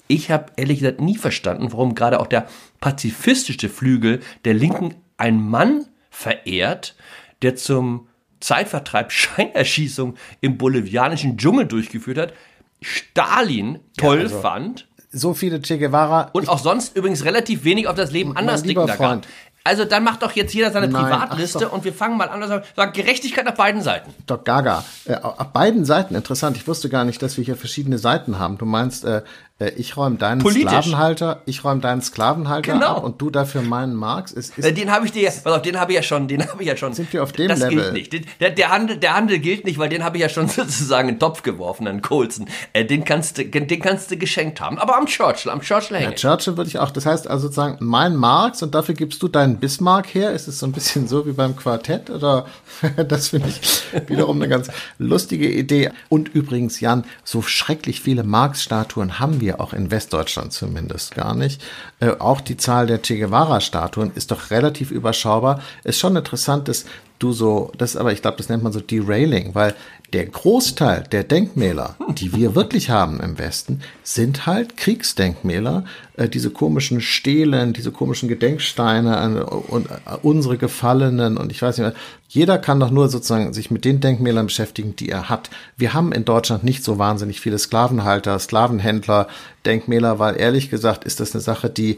Ich 0.07 0.29
habe 0.29 0.51
ehrlich 0.57 0.79
gesagt 0.79 1.01
nie 1.01 1.17
verstanden, 1.17 1.71
warum 1.71 1.95
gerade 1.95 2.19
auch 2.19 2.27
der 2.27 2.47
pazifistische 2.79 3.69
Flügel 3.69 4.19
der 4.45 4.53
Linken 4.53 4.95
einen 5.17 5.49
Mann 5.49 5.85
verehrt, 6.09 6.95
der 7.41 7.55
zum 7.55 8.07
Zeitvertreib 8.39 9.11
Scheinerschießung 9.11 10.15
im 10.41 10.57
bolivianischen 10.57 11.37
Dschungel 11.37 11.65
durchgeführt 11.65 12.17
hat, 12.17 12.33
Stalin 12.81 13.79
toll 13.97 14.17
ja, 14.17 14.23
also 14.23 14.41
fand. 14.41 14.87
So 15.11 15.33
viele 15.33 15.61
Che 15.61 15.77
Guevara. 15.77 16.29
Und 16.33 16.47
auch 16.47 16.59
sonst 16.59 16.95
übrigens 16.95 17.25
relativ 17.25 17.63
wenig 17.63 17.87
auf 17.87 17.95
das 17.95 18.11
Leben 18.11 18.35
anders 18.37 18.63
dicken 18.63 18.87
gab. 18.87 19.25
Also 19.63 19.85
dann 19.85 20.03
macht 20.03 20.23
doch 20.23 20.31
jetzt 20.31 20.53
jeder 20.53 20.71
seine 20.71 20.87
Nein, 20.87 21.03
Privatliste 21.03 21.69
und 21.69 21.83
wir 21.83 21.93
fangen 21.93 22.17
mal 22.17 22.29
an. 22.29 22.41
Also 22.41 22.61
sagen 22.75 22.93
Gerechtigkeit 22.93 23.47
auf 23.47 23.55
beiden 23.55 23.81
Seiten. 23.81 24.13
Doc 24.25 24.45
Gaga, 24.45 24.83
äh, 25.05 25.15
auf 25.15 25.53
beiden 25.53 25.85
Seiten 25.85 26.15
interessant. 26.15 26.57
Ich 26.57 26.67
wusste 26.67 26.89
gar 26.89 27.05
nicht, 27.05 27.21
dass 27.21 27.37
wir 27.37 27.43
hier 27.43 27.55
verschiedene 27.55 27.97
Seiten 27.97 28.39
haben. 28.39 28.57
Du 28.57 28.65
meinst, 28.65 29.05
äh 29.05 29.21
ich 29.69 29.97
räume 29.97 30.17
deinen 30.17 30.41
Politisch. 30.41 30.71
Sklavenhalter, 30.71 31.41
ich 31.45 31.63
räume 31.63 31.81
deinen 31.81 32.01
Sklavenhalter 32.01 32.73
genau. 32.73 32.97
ab 32.97 33.03
und 33.03 33.21
du 33.21 33.29
dafür 33.29 33.61
meinen 33.61 33.93
Marx. 33.93 34.31
Ist, 34.31 34.57
ist 34.57 34.65
äh, 34.65 34.73
den 34.73 34.91
habe 34.91 35.05
ich 35.05 35.11
dir, 35.11 35.29
pass 35.29 35.45
auf, 35.45 35.61
den 35.61 35.79
habe 35.79 35.91
ich 35.91 35.97
ja 35.97 36.03
schon, 36.03 36.27
den 36.27 36.47
habe 36.47 36.61
ich 36.61 36.67
ja 36.67 36.77
schon. 36.77 36.93
Sind 36.93 37.11
wir 37.13 37.23
auf 37.23 37.31
dem 37.31 37.47
das 37.47 37.59
Level? 37.59 37.77
Das 37.77 37.93
gilt 37.93 38.13
nicht. 38.13 38.41
Der, 38.41 38.49
der, 38.49 38.69
Handel, 38.69 38.97
der 38.97 39.15
Handel 39.15 39.39
gilt 39.39 39.65
nicht, 39.65 39.77
weil 39.77 39.89
den 39.89 40.03
habe 40.03 40.17
ich 40.17 40.21
ja 40.21 40.29
schon 40.29 40.47
sozusagen 40.47 41.09
in 41.09 41.15
den 41.15 41.19
Topf 41.19 41.43
geworfen, 41.43 41.87
an 41.87 42.01
Colson. 42.01 42.47
Äh, 42.73 42.85
den 42.85 43.03
kannst 43.03 43.37
du, 43.37 43.45
den 43.45 43.81
kannst 43.81 44.09
du 44.09 44.17
geschenkt 44.17 44.61
haben. 44.61 44.79
Aber 44.79 44.97
am 44.97 45.05
Churchill, 45.05 45.51
am 45.51 45.61
Churchill 45.61 45.97
hängen. 45.97 46.11
Ja, 46.11 46.15
Churchill 46.15 46.57
würde 46.57 46.69
ich 46.69 46.79
auch. 46.79 46.91
Das 46.91 47.05
heißt 47.05 47.27
also 47.27 47.51
sozusagen 47.51 47.77
mein 47.79 48.15
Marx 48.15 48.63
und 48.63 48.73
dafür 48.73 48.95
gibst 48.95 49.21
du 49.21 49.27
deinen 49.27 49.57
Bismarck 49.57 50.13
her 50.13 50.31
ist 50.31 50.47
es 50.47 50.59
so 50.59 50.65
ein 50.65 50.71
bisschen 50.71 51.07
so 51.07 51.25
wie 51.25 51.33
beim 51.33 51.55
Quartett 51.55 52.09
oder 52.09 52.45
das 53.07 53.29
finde 53.29 53.49
ich 53.49 53.83
wiederum 54.07 54.37
eine 54.37 54.47
ganz 54.47 54.69
lustige 54.97 55.49
Idee. 55.49 55.91
Und 56.09 56.29
übrigens, 56.29 56.79
Jan, 56.79 57.03
so 57.23 57.41
schrecklich 57.41 58.01
viele 58.01 58.23
Marx-Statuen 58.23 59.19
haben 59.19 59.41
wir 59.41 59.50
auch 59.59 59.73
in 59.73 59.91
Westdeutschland 59.91 60.53
zumindest 60.53 61.15
gar 61.15 61.35
nicht. 61.35 61.61
Äh, 61.99 62.11
auch 62.19 62.41
die 62.41 62.57
Zahl 62.57 62.87
der 62.87 63.01
Che 63.01 63.17
Guevara-Statuen 63.17 64.11
ist 64.15 64.31
doch 64.31 64.51
relativ 64.51 64.91
überschaubar. 64.91 65.61
Ist 65.83 65.99
schon 65.99 66.15
interessant, 66.15 66.67
dass 66.67 66.85
du 67.19 67.31
so, 67.31 67.71
das 67.77 67.95
aber, 67.95 68.11
ich 68.11 68.21
glaube, 68.21 68.37
das 68.37 68.49
nennt 68.49 68.63
man 68.63 68.73
so 68.73 68.79
Derailing, 68.79 69.53
weil 69.53 69.75
der 70.13 70.25
Großteil 70.25 71.05
der 71.11 71.23
Denkmäler, 71.23 71.95
die 72.17 72.35
wir 72.35 72.53
wirklich 72.53 72.89
haben 72.89 73.21
im 73.21 73.37
Westen, 73.37 73.81
sind 74.03 74.45
halt 74.45 74.75
Kriegsdenkmäler. 74.75 75.85
Äh, 76.17 76.27
diese 76.27 76.49
komischen 76.49 76.99
Stelen, 76.99 77.71
diese 77.71 77.91
komischen 77.91 78.27
Gedenksteine 78.27 79.45
und 79.45 79.89
äh, 79.89 79.95
unsere 80.21 80.57
Gefallenen 80.57 81.37
und 81.37 81.51
ich 81.51 81.61
weiß 81.61 81.77
nicht 81.77 81.87
mehr. 81.87 81.95
Jeder 82.27 82.57
kann 82.57 82.79
doch 82.79 82.91
nur 82.91 83.09
sozusagen 83.09 83.53
sich 83.53 83.71
mit 83.71 83.85
den 83.85 84.01
Denkmälern 84.01 84.47
beschäftigen, 84.47 84.95
die 84.95 85.09
er 85.09 85.29
hat. 85.29 85.49
Wir 85.77 85.93
haben 85.93 86.11
in 86.11 86.25
Deutschland 86.25 86.63
nicht 86.63 86.83
so 86.83 86.97
wahnsinnig 86.97 87.39
viele 87.39 87.57
Sklavenhalter, 87.57 88.37
Sklavenhändler, 88.37 89.27
Denkmäler, 89.65 90.19
weil 90.19 90.39
ehrlich 90.39 90.69
gesagt 90.69 91.05
ist 91.05 91.19
das 91.21 91.33
eine 91.33 91.41
Sache, 91.41 91.69
die 91.69 91.97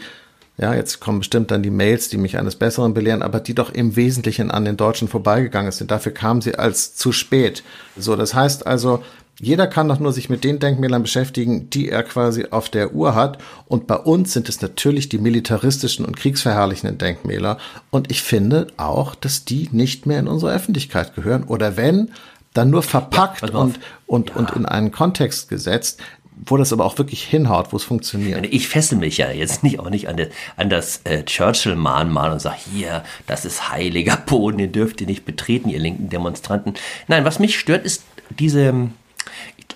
ja, 0.58 0.76
jetzt 0.76 1.00
kommen 1.00 1.20
bestimmt 1.20 1.50
dann 1.50 1.64
die 1.64 1.72
Mails, 1.72 2.10
die 2.10 2.18
mich 2.18 2.38
eines 2.38 2.56
Besseren 2.56 2.94
belehren, 2.94 3.24
aber 3.24 3.40
die 3.40 3.56
doch 3.56 3.72
im 3.74 3.96
Wesentlichen 3.96 4.52
an 4.52 4.66
den 4.66 4.78
Deutschen 4.78 5.08
vorbeigegangen 5.08 5.72
sind. 5.72 5.90
Dafür 5.90 6.12
kamen 6.12 6.42
sie 6.42 6.56
als 6.56 6.96
zu 6.96 7.12
spät. 7.12 7.64
So, 7.98 8.16
das 8.16 8.36
heißt 8.36 8.68
also, 8.68 9.02
jeder 9.40 9.66
kann 9.66 9.88
doch 9.88 10.00
nur 10.00 10.14
sich 10.14 10.30
mit 10.30 10.44
den 10.44 10.60
Denkmälern 10.60 11.02
beschäftigen, 11.02 11.72
die 11.72 11.90
er 11.90 12.04
quasi 12.04 12.46
auf 12.52 12.70
der 12.70 12.94
Uhr 12.94 13.16
hat. 13.16 13.40
Und 13.66 13.88
bei 13.88 13.96
uns 13.96 14.32
sind 14.32 14.48
es 14.48 14.62
natürlich 14.62 15.10
die 15.10 15.18
militaristischen 15.18 16.06
und 16.06 16.16
kriegsverherrlichenden 16.16 17.00
Denkmäler. 17.00 17.58
Und 17.90 18.12
ich 18.12 18.22
finde 18.22 18.68
auch, 18.78 19.16
dass 19.16 19.46
die 19.46 19.70
nicht 19.72 20.06
mehr 20.06 20.20
in 20.20 20.28
unsere 20.28 20.54
Öffentlichkeit 20.54 21.16
gehören. 21.16 21.46
Oder 21.46 21.78
wenn, 21.78 22.12
dann 22.54 22.70
nur 22.70 22.84
verpackt 22.84 23.42
ja, 23.42 23.58
und, 23.58 23.80
und, 24.06 24.30
ja. 24.30 24.36
und 24.36 24.52
in 24.52 24.66
einen 24.68 24.92
Kontext 24.92 25.50
gesetzt, 25.50 26.00
wo 26.46 26.58
das 26.58 26.74
aber 26.74 26.86
auch 26.86 26.98
wirklich 26.98 27.24
hinhaut, 27.24 27.72
wo 27.72 27.78
es 27.78 27.84
funktioniert. 27.84 28.46
Ich 28.52 28.68
fessel 28.68 28.98
mich 28.98 29.18
ja 29.18 29.32
jetzt 29.32 29.64
nicht 29.64 29.80
auch 29.80 29.90
nicht 29.90 30.08
an, 30.08 30.18
de, 30.18 30.30
an 30.56 30.70
das 30.70 31.02
äh, 31.04 31.24
Churchill-Mahnmal 31.24 32.32
und 32.32 32.40
sage, 32.40 32.58
hier, 32.74 33.04
das 33.28 33.46
ist 33.46 33.72
heiliger 33.72 34.18
Boden, 34.18 34.58
den 34.58 34.72
dürft 34.72 35.02
ihr 35.02 35.08
nicht 35.08 35.26
betreten, 35.26 35.70
ihr 35.70 35.80
linken 35.80 36.10
Demonstranten. 36.10 36.74
Nein, 37.08 37.26
was 37.26 37.40
mich 37.40 37.58
stört, 37.58 37.86
ist 37.86 38.04
diese, 38.30 38.90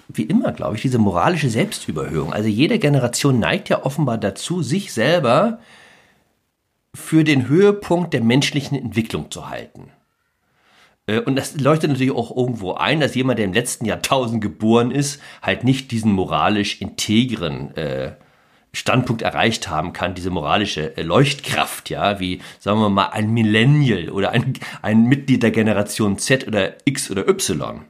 wie 0.08 0.24
immer, 0.24 0.52
glaube 0.52 0.76
ich, 0.76 0.82
diese 0.82 0.98
moralische 0.98 1.50
Selbstüberhöhung. 1.50 2.34
Also 2.34 2.50
jede 2.50 2.80
Generation 2.80 3.40
neigt 3.40 3.70
ja 3.70 3.86
offenbar 3.86 4.18
dazu, 4.18 4.64
sich 4.64 4.94
selber 4.94 5.60
für 6.94 7.24
den 7.24 7.48
Höhepunkt 7.48 8.14
der 8.14 8.22
menschlichen 8.22 8.78
Entwicklung 8.78 9.30
zu 9.30 9.50
halten. 9.50 9.92
Äh, 11.08 11.22
und 11.22 11.36
das 11.36 11.60
leuchtet 11.60 11.90
natürlich 11.90 12.14
auch 12.14 12.36
irgendwo 12.36 12.74
ein, 12.74 13.00
dass 13.00 13.16
jemand, 13.16 13.40
der 13.40 13.46
im 13.46 13.54
letzten 13.54 13.86
Jahrtausend 13.86 14.42
geboren 14.42 14.92
ist, 14.92 15.22
halt 15.42 15.64
nicht 15.64 15.92
diesen 15.92 16.12
moralisch 16.12 16.82
integren 16.82 17.76
äh, 17.76 18.12
Standpunkt 18.74 19.24
erreicht 19.24 19.70
haben 19.70 19.94
kann, 19.94 20.14
diese 20.14 20.30
moralische 20.30 20.96
äh, 20.98 21.02
Leuchtkraft, 21.02 21.90
ja, 21.90 22.20
wie, 22.20 22.42
sagen 22.60 22.80
wir 22.80 22.90
mal, 22.90 23.08
ein 23.08 23.34
Millennial 23.34 24.10
oder 24.10 24.32
ein, 24.32 24.54
ein 24.82 25.06
Mitglied 25.06 25.42
der 25.42 25.52
Generation 25.52 26.20
Z 26.20 26.46
oder 26.48 26.76
X 26.86 27.10
oder 27.10 27.28
Y. 27.28 27.86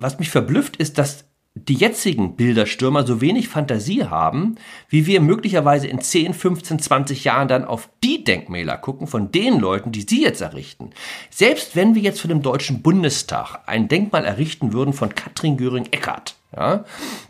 Was 0.00 0.18
mich 0.18 0.30
verblüfft, 0.30 0.76
ist, 0.76 0.98
dass 0.98 1.24
die 1.66 1.74
jetzigen 1.74 2.36
Bilderstürmer 2.36 3.06
so 3.06 3.20
wenig 3.20 3.48
Fantasie 3.48 4.04
haben, 4.04 4.56
wie 4.88 5.06
wir 5.06 5.20
möglicherweise 5.20 5.86
in 5.88 6.00
10, 6.00 6.34
15, 6.34 6.78
20 6.78 7.24
Jahren 7.24 7.48
dann 7.48 7.64
auf 7.64 7.88
die 8.02 8.24
Denkmäler 8.24 8.76
gucken 8.76 9.06
von 9.06 9.32
den 9.32 9.58
Leuten, 9.58 9.92
die 9.92 10.06
sie 10.08 10.22
jetzt 10.22 10.40
errichten. 10.40 10.90
Selbst 11.30 11.76
wenn 11.76 11.94
wir 11.94 12.02
jetzt 12.02 12.20
für 12.20 12.28
den 12.28 12.42
Deutschen 12.42 12.82
Bundestag 12.82 13.60
ein 13.66 13.88
Denkmal 13.88 14.24
errichten 14.24 14.72
würden 14.72 14.94
von 14.94 15.14
Katrin 15.14 15.56
Göring-Eckardt, 15.56 16.37
ja, 16.56 16.84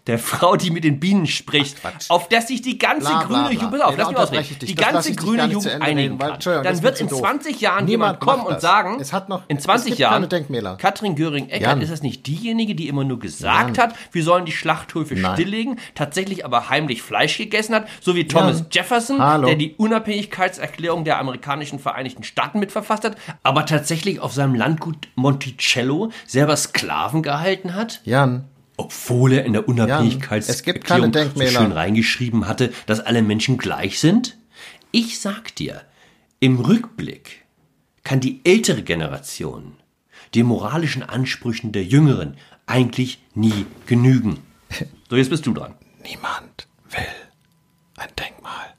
der 0.07 0.19
Frau, 0.21 0.55
die 0.55 0.71
mit 0.71 0.85
den 0.85 1.01
Bienen 1.01 1.27
spricht, 1.27 1.79
Ach, 1.83 1.91
auf 2.09 2.29
das 2.29 2.47
sich 2.47 2.63
die 2.63 2.79
ganze 2.79 3.09
bla, 3.09 3.25
bla, 3.25 3.43
grüne 3.49 3.61
Jugend, 3.61 3.83
auf, 3.83 3.97
lass 3.97 4.09
mich 4.09 4.17
ausreden, 4.17 4.57
die 4.61 4.75
ganze 4.77 5.13
grüne 5.17 5.47
Jugend 5.47 5.83
einigen 5.83 6.19
kann. 6.19 6.39
Dann 6.41 6.83
wird 6.85 7.01
in 7.01 7.09
20 7.09 7.61
Jahren 7.61 7.85
Niemand 7.85 7.91
jemand 7.91 8.21
kommen 8.21 8.47
und 8.47 8.61
sagen, 8.61 8.99
es 9.01 9.13
hat 9.13 9.29
noch, 9.29 9.43
in 9.49 9.59
20 9.59 9.99
Jahren, 9.99 10.29
Katrin 10.79 11.17
Göring-Eckardt 11.17 11.83
ist 11.83 11.91
das 11.91 12.03
nicht 12.03 12.29
diejenige, 12.29 12.77
die 12.77 12.87
immer 12.87 13.03
nur 13.03 13.19
gesagt 13.19 13.77
Jan. 13.77 13.89
hat, 13.89 13.97
wir 14.13 14.23
sollen 14.23 14.45
die 14.45 14.53
Schlachthöfe 14.53 15.17
Nein. 15.17 15.35
stilllegen, 15.35 15.81
tatsächlich 15.97 16.45
aber 16.45 16.69
heimlich 16.69 17.03
Fleisch 17.03 17.37
gegessen 17.39 17.75
hat, 17.75 17.89
so 18.01 18.15
wie 18.15 18.29
Thomas 18.29 18.61
Jan. 18.61 18.69
Jefferson, 18.71 19.21
Hallo. 19.21 19.49
der 19.49 19.57
die 19.57 19.75
Unabhängigkeitserklärung 19.75 21.05
der 21.05 21.19
amerikanischen 21.19 21.81
Vereinigten 21.81 22.23
Staaten 22.23 22.61
mitverfasst 22.61 23.03
hat, 23.03 23.17
aber 23.43 23.67
tatsächlich 23.67 24.21
auf 24.21 24.33
seinem 24.33 24.55
Landgut 24.55 25.09
Monticello 25.17 26.13
selber 26.25 26.57
Sklaven 26.57 27.25
gehalten 27.25 27.75
hat? 27.75 28.01
Jan, 28.05 28.45
obwohl 28.79 29.33
er 29.33 29.45
in 29.45 29.53
der 29.53 29.69
Unabhängigkeitserklärung 29.69 31.13
ja, 31.13 31.29
so 31.35 31.47
schön 31.47 31.73
reingeschrieben 31.73 32.49
hatte, 32.49 32.73
dass 32.87 33.01
alle 33.01 33.23
Menschen 33.23 33.59
gleich 33.59 33.99
sind? 33.99 34.39
Ich 34.93 35.21
sag 35.21 35.55
dir, 35.57 35.83
im 36.41 36.61
Rückblick 36.61 37.45
kann 38.05 38.21
die 38.21 38.41
ältere 38.45 38.83
Generation 38.83 39.75
den 40.35 40.47
moralischen 40.47 41.03
Ansprüchen 41.03 41.73
der 41.73 41.85
Jüngeren 41.85 42.37
eigentlich 42.67 43.23
nie 43.35 43.67
genügen. 43.87 44.39
So, 45.11 45.17
jetzt 45.17 45.31
bist 45.31 45.47
du 45.47 45.53
dran. 45.53 45.75
Niemand 46.03 46.69
will 46.91 47.01
ein 47.97 48.09
Denkmal 48.19 48.75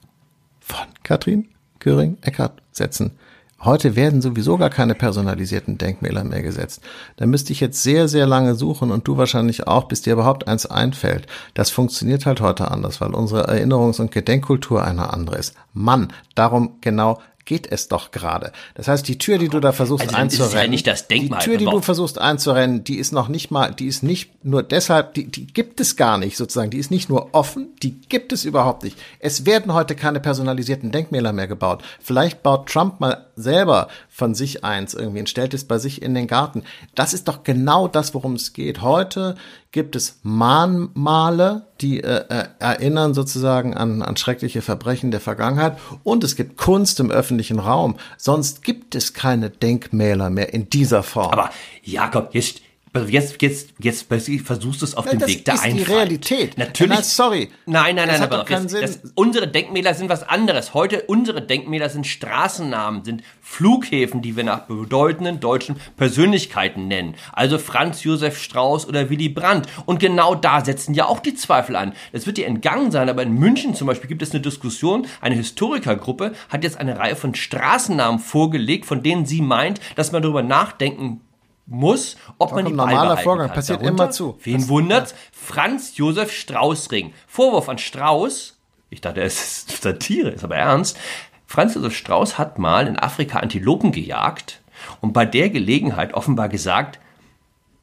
von 0.60 0.88
Katrin 1.04 1.50
Göring-Eckardt 1.80 2.62
setzen. 2.72 3.12
Heute 3.62 3.98
werden 3.98 4.22
sowieso 4.22 4.58
gar 4.58 4.70
keine 4.70 4.96
personalisierten 4.96 5.78
Denkmäler 5.78 6.24
mehr 6.24 6.42
gesetzt. 6.42 6.82
Da 7.18 7.26
müsste 7.26 7.52
ich 7.52 7.60
jetzt 7.60 7.84
sehr, 7.84 8.08
sehr 8.08 8.26
lange 8.26 8.56
suchen 8.56 8.90
und 8.90 9.06
du 9.06 9.18
wahrscheinlich 9.18 9.68
auch, 9.68 9.84
bis 9.86 10.02
dir 10.02 10.14
überhaupt 10.14 10.48
eins 10.48 10.66
einfällt. 10.66 11.28
Das 11.56 11.70
funktioniert 11.70 12.26
halt 12.26 12.40
heute 12.40 12.72
anders, 12.72 13.02
weil 13.02 13.14
unsere 13.14 13.50
Erinnerungs- 13.50 14.00
und 14.00 14.12
Gedenkkultur 14.12 14.86
eine 14.86 15.12
andere 15.12 15.38
ist. 15.38 15.56
Mann, 15.74 16.14
darum 16.36 16.78
genau 16.80 17.20
geht 17.46 17.72
es 17.72 17.88
doch 17.88 18.12
gerade. 18.12 18.52
Das 18.76 18.88
heißt, 18.88 19.08
die 19.08 19.18
Tür, 19.18 19.38
die 19.38 19.50
du 19.50 19.60
da 19.60 19.72
versuchst 19.72 20.08
also 20.08 20.16
einzurennen, 20.16 20.64
ja 20.64 20.68
nicht 20.68 20.88
das 20.88 21.08
Denkmal 21.08 21.40
die 21.40 21.46
Tür, 21.46 21.58
die 21.58 21.66
du 21.66 21.82
versuchst 21.82 22.20
einzurennen, 22.20 22.84
die 22.84 22.98
ist 22.98 23.12
noch 23.12 23.28
nicht 23.28 23.52
mal, 23.52 23.74
die 23.74 23.88
ist 23.88 24.04
nicht 24.04 24.46
nur 24.46 24.64
deshalb, 24.64 25.14
die, 25.14 25.26
die 25.26 25.48
gibt 25.48 25.80
es 25.80 25.96
gar 25.96 26.18
nicht 26.18 26.38
sozusagen, 26.38 26.70
die 26.70 26.78
ist 26.78 26.92
nicht 26.92 27.10
nur 27.10 27.34
offen, 27.34 27.70
die 27.82 28.00
gibt 28.02 28.34
es 28.34 28.46
überhaupt 28.46 28.84
nicht. 28.84 28.98
Es 29.20 29.46
werden 29.46 29.74
heute 29.74 29.96
keine 29.96 30.20
personalisierten 30.20 30.92
Denkmäler 30.92 31.34
mehr 31.34 31.48
gebaut. 31.48 31.84
Vielleicht 32.00 32.44
baut 32.44 32.70
Trump 32.70 33.00
mal 33.00 33.26
selber 33.36 33.88
von 34.10 34.36
sich 34.36 34.64
eins 34.64 34.94
irgendwie 34.94 35.22
und 35.22 35.30
stellt 35.30 35.54
es 35.54 35.66
bei 35.66 35.80
sich 35.80 36.02
in 36.02 36.14
den 36.14 36.28
Garten. 36.28 36.64
Das 36.96 37.14
ist 37.14 37.28
doch 37.28 37.44
genau 37.44 37.88
das, 37.88 38.14
worum 38.14 38.36
es 38.36 38.54
geht. 38.54 38.82
Heute 38.82 39.36
gibt 39.72 39.96
es 39.96 40.20
Mahnmale, 40.24 41.69
die 41.82 42.04
äh, 42.04 42.26
äh, 42.30 42.46
erinnern 42.60 43.14
sozusagen 43.14 43.74
an, 43.74 44.02
an 44.02 44.18
schreckliche 44.18 44.62
Verbrechen 44.62 45.12
der 45.12 45.20
Vergangenheit 45.20 45.78
und 46.04 46.24
es 46.24 46.36
gibt 46.36 46.58
Kunst 46.58 47.00
im 47.00 47.12
öffentlichen 47.12 47.60
Raum. 47.60 47.96
Sonst 48.18 48.64
gibt 48.64 48.96
es 48.96 49.14
keine 49.14 49.50
Denkmäler 49.50 50.30
mehr 50.30 50.54
in 50.54 50.70
dieser 50.70 51.04
Form. 51.04 51.32
Aber 51.32 51.52
Jakob, 51.84 52.30
jetzt 52.34 52.62
Jetzt, 53.08 53.40
jetzt, 53.42 53.74
jetzt 53.78 54.08
versuchst 54.08 54.82
du 54.82 54.86
es 54.86 54.96
auf 54.96 55.06
ja, 55.06 55.12
dem 55.12 55.28
Weg 55.28 55.46
der 55.46 55.54
Einfalt. 55.54 55.74
Das 55.74 55.80
ist 55.80 55.88
die 55.88 55.94
Realität. 55.94 56.58
Natürlich. 56.58 56.96
Nein, 56.96 57.04
sorry. 57.04 57.50
Nein, 57.68 57.96
nein, 57.96 58.08
nein, 58.08 58.24
aber 58.24 58.50
jetzt, 58.50 58.74
das, 58.74 59.00
unsere 59.14 59.48
Denkmäler 59.48 59.94
sind 59.94 60.10
was 60.10 60.28
anderes. 60.28 60.74
Heute, 60.74 61.04
unsere 61.04 61.42
Denkmäler 61.42 61.90
sind 61.90 62.08
Straßennamen, 62.08 63.06
sind 63.06 63.22
Flughäfen, 63.42 64.24
die 64.24 64.36
wir 64.36 64.44
nach 64.44 64.62
bedeutenden 64.62 65.40
deutschen 65.40 65.76
Persönlichkeiten 65.98 66.88
nennen. 66.88 67.14
Also 67.32 67.60
Franz 67.60 68.04
Josef 68.04 68.40
Strauß 68.40 68.88
oder 68.88 69.12
Willy 69.12 69.30
Brandt. 69.30 69.68
Und 69.86 70.00
genau 70.00 70.34
da 70.34 70.66
setzen 70.66 70.96
ja 70.96 71.06
auch 71.06 71.20
die 71.20 71.36
Zweifel 71.36 71.76
an. 71.76 71.94
Das 72.12 72.26
wird 72.26 72.38
dir 72.38 72.48
entgangen 72.48 72.90
sein, 72.90 73.08
aber 73.08 73.22
in 73.22 73.34
München 73.34 73.76
zum 73.76 73.86
Beispiel 73.86 74.08
gibt 74.10 74.24
es 74.24 74.32
eine 74.32 74.42
Diskussion. 74.42 75.06
Eine 75.22 75.36
Historikergruppe 75.36 76.34
hat 76.50 76.64
jetzt 76.64 76.78
eine 76.78 76.98
Reihe 76.98 77.16
von 77.16 77.36
Straßennamen 77.36 78.20
vorgelegt, 78.20 78.88
von 78.88 79.04
denen 79.04 79.28
sie 79.28 79.42
meint, 79.42 79.80
dass 79.96 80.12
man 80.12 80.24
darüber 80.24 80.42
nachdenken 80.42 81.22
muss, 81.70 82.18
ob 82.38 82.52
man 82.54 82.66
die 82.66 82.72
normaler 82.72 83.18
Vorgang 83.18 83.48
kann. 83.48 83.56
passiert 83.56 83.82
Darunter, 83.82 84.04
immer 84.04 84.12
zu. 84.12 84.38
Wen 84.44 84.68
wundert's? 84.68 85.12
Ja. 85.12 85.18
Franz 85.32 85.98
Josef 85.98 86.32
Straußring. 86.32 87.14
Vorwurf 87.28 87.70
an 87.70 87.78
Strauß. 87.78 88.58
Ich 88.90 89.02
dachte, 89.02 89.22
es 89.22 89.40
ist 89.40 89.70
Satire, 89.82 90.30
ist 90.30 90.44
aber 90.44 90.56
ernst. 90.56 90.98
Franz 91.46 91.76
Josef 91.76 91.96
Strauß 91.96 92.38
hat 92.38 92.60
mal 92.60 92.88
in 92.88 92.98
Afrika 92.98 93.40
Antilopen 93.40 93.92
gejagt 93.92 94.62
und 95.02 95.14
bei 95.14 95.26
der 95.26 95.50
Gelegenheit 95.50 96.14
offenbar 96.14 96.50
gesagt, 96.50 97.00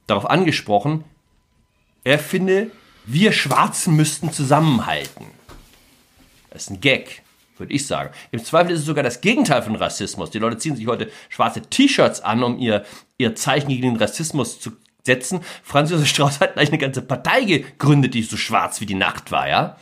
darauf 0.06 0.28
angesprochen, 0.28 1.04
er 2.04 2.18
finde, 2.18 2.70
wir 3.04 3.32
Schwarzen 3.32 3.96
müssten 3.96 4.32
zusammenhalten. 4.32 5.26
Das 6.50 6.62
ist 6.62 6.70
ein 6.70 6.80
Gag 6.80 7.22
würde 7.58 7.72
ich 7.72 7.86
sagen. 7.86 8.10
Im 8.30 8.42
Zweifel 8.42 8.72
ist 8.72 8.80
es 8.80 8.86
sogar 8.86 9.04
das 9.04 9.20
Gegenteil 9.20 9.62
von 9.62 9.76
Rassismus. 9.76 10.30
Die 10.30 10.38
Leute 10.38 10.58
ziehen 10.58 10.76
sich 10.76 10.86
heute 10.86 11.10
schwarze 11.28 11.62
T-Shirts 11.62 12.20
an, 12.20 12.42
um 12.42 12.58
ihr, 12.58 12.84
ihr 13.18 13.34
Zeichen 13.34 13.68
gegen 13.68 13.82
den 13.82 13.96
Rassismus 13.96 14.60
zu 14.60 14.72
setzen. 15.04 15.40
Franz 15.62 15.90
Josef 15.90 16.08
Strauß 16.08 16.40
hat 16.40 16.54
gleich 16.54 16.68
eine 16.68 16.78
ganze 16.78 17.02
Partei 17.02 17.44
gegründet, 17.44 18.14
die 18.14 18.22
so 18.22 18.36
schwarz 18.36 18.80
wie 18.80 18.86
die 18.86 18.94
Nacht 18.94 19.30
war, 19.30 19.48
ja? 19.48 19.76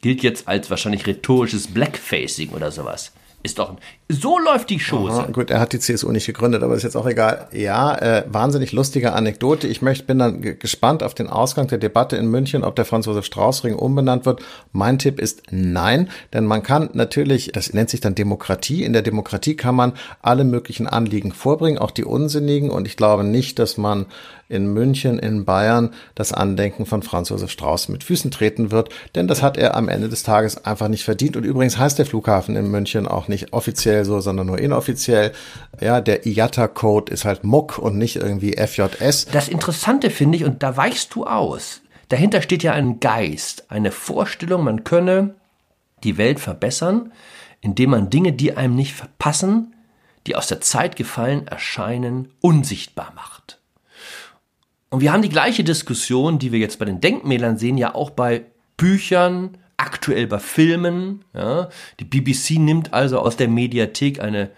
Gilt 0.00 0.22
jetzt 0.22 0.46
als 0.46 0.70
wahrscheinlich 0.70 1.06
rhetorisches 1.06 1.68
Blackfacing 1.68 2.50
oder 2.50 2.70
sowas. 2.70 3.12
Ist 3.44 3.60
doch, 3.60 3.76
so 4.08 4.36
läuft 4.38 4.68
die 4.68 4.80
Chose. 4.80 5.28
Gut, 5.32 5.50
er 5.50 5.60
hat 5.60 5.72
die 5.72 5.78
CSU 5.78 6.10
nicht 6.10 6.26
gegründet, 6.26 6.64
aber 6.64 6.74
ist 6.74 6.82
jetzt 6.82 6.96
auch 6.96 7.06
egal. 7.06 7.46
Ja, 7.52 7.94
äh, 7.94 8.24
wahnsinnig 8.26 8.72
lustige 8.72 9.12
Anekdote. 9.12 9.68
Ich 9.68 9.80
möchte, 9.80 10.06
bin 10.06 10.18
dann 10.18 10.40
gespannt 10.58 11.04
auf 11.04 11.14
den 11.14 11.28
Ausgang 11.28 11.68
der 11.68 11.78
Debatte 11.78 12.16
in 12.16 12.26
München, 12.26 12.64
ob 12.64 12.74
der 12.74 12.84
Franz-Josef-Strauß-Ring 12.84 13.76
umbenannt 13.76 14.26
wird. 14.26 14.42
Mein 14.72 14.98
Tipp 14.98 15.20
ist 15.20 15.42
nein, 15.50 16.10
denn 16.32 16.46
man 16.46 16.64
kann 16.64 16.90
natürlich, 16.94 17.52
das 17.52 17.72
nennt 17.72 17.90
sich 17.90 18.00
dann 18.00 18.16
Demokratie. 18.16 18.82
In 18.82 18.92
der 18.92 19.02
Demokratie 19.02 19.54
kann 19.54 19.76
man 19.76 19.92
alle 20.20 20.42
möglichen 20.42 20.88
Anliegen 20.88 21.30
vorbringen, 21.30 21.78
auch 21.78 21.92
die 21.92 22.04
unsinnigen. 22.04 22.70
Und 22.70 22.88
ich 22.88 22.96
glaube 22.96 23.22
nicht, 23.22 23.60
dass 23.60 23.76
man 23.76 24.06
in 24.48 24.72
München, 24.72 25.18
in 25.18 25.44
Bayern, 25.44 25.90
das 26.14 26.32
Andenken 26.32 26.86
von 26.86 27.02
Franz 27.02 27.28
Josef 27.28 27.50
Strauß 27.50 27.88
mit 27.88 28.04
Füßen 28.04 28.30
treten 28.30 28.70
wird, 28.70 28.88
denn 29.14 29.28
das 29.28 29.42
hat 29.42 29.56
er 29.56 29.76
am 29.76 29.88
Ende 29.88 30.08
des 30.08 30.22
Tages 30.22 30.64
einfach 30.64 30.88
nicht 30.88 31.04
verdient. 31.04 31.36
Und 31.36 31.44
übrigens 31.44 31.78
heißt 31.78 31.98
der 31.98 32.06
Flughafen 32.06 32.56
in 32.56 32.70
München 32.70 33.06
auch 33.06 33.28
nicht 33.28 33.52
offiziell 33.52 34.04
so, 34.04 34.20
sondern 34.20 34.46
nur 34.46 34.58
inoffiziell. 34.58 35.32
Ja, 35.80 36.00
der 36.00 36.26
IATA-Code 36.26 37.12
ist 37.12 37.24
halt 37.24 37.44
MUC 37.44 37.78
und 37.78 37.98
nicht 37.98 38.16
irgendwie 38.16 38.56
FJS. 38.56 39.26
Das 39.26 39.48
Interessante 39.48 40.10
finde 40.10 40.38
ich, 40.38 40.44
und 40.44 40.62
da 40.62 40.76
weichst 40.76 41.14
du 41.14 41.24
aus, 41.24 41.82
dahinter 42.08 42.42
steht 42.42 42.62
ja 42.62 42.72
ein 42.72 43.00
Geist, 43.00 43.70
eine 43.70 43.90
Vorstellung, 43.90 44.64
man 44.64 44.84
könne 44.84 45.34
die 46.04 46.16
Welt 46.16 46.40
verbessern, 46.40 47.12
indem 47.60 47.90
man 47.90 48.08
Dinge, 48.10 48.32
die 48.32 48.56
einem 48.56 48.76
nicht 48.76 48.94
verpassen, 48.94 49.74
die 50.26 50.36
aus 50.36 50.46
der 50.46 50.60
Zeit 50.60 50.96
gefallen 50.96 51.46
erscheinen, 51.48 52.28
unsichtbar 52.40 53.12
macht. 53.14 53.37
Und 54.90 55.00
wir 55.00 55.12
haben 55.12 55.22
die 55.22 55.28
gleiche 55.28 55.64
Diskussion, 55.64 56.38
die 56.38 56.52
wir 56.52 56.58
jetzt 56.58 56.78
bei 56.78 56.84
den 56.84 57.00
Denkmälern 57.00 57.58
sehen, 57.58 57.76
ja 57.76 57.94
auch 57.94 58.10
bei 58.10 58.46
Büchern, 58.76 59.58
aktuell 59.76 60.26
bei 60.26 60.38
Filmen. 60.38 61.24
Ja. 61.34 61.68
Die 62.00 62.04
BBC 62.04 62.58
nimmt 62.58 62.94
also 62.94 63.18
aus 63.18 63.36
der 63.36 63.48
Mediathek 63.48 64.20
eine 64.20 64.50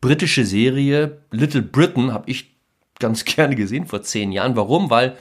britische 0.00 0.44
Serie, 0.44 1.18
Little 1.30 1.62
Britain, 1.62 2.12
habe 2.12 2.30
ich 2.30 2.54
ganz 2.98 3.24
gerne 3.24 3.54
gesehen 3.54 3.86
vor 3.86 4.02
zehn 4.02 4.32
Jahren. 4.32 4.56
Warum? 4.56 4.90
Weil 4.90 5.16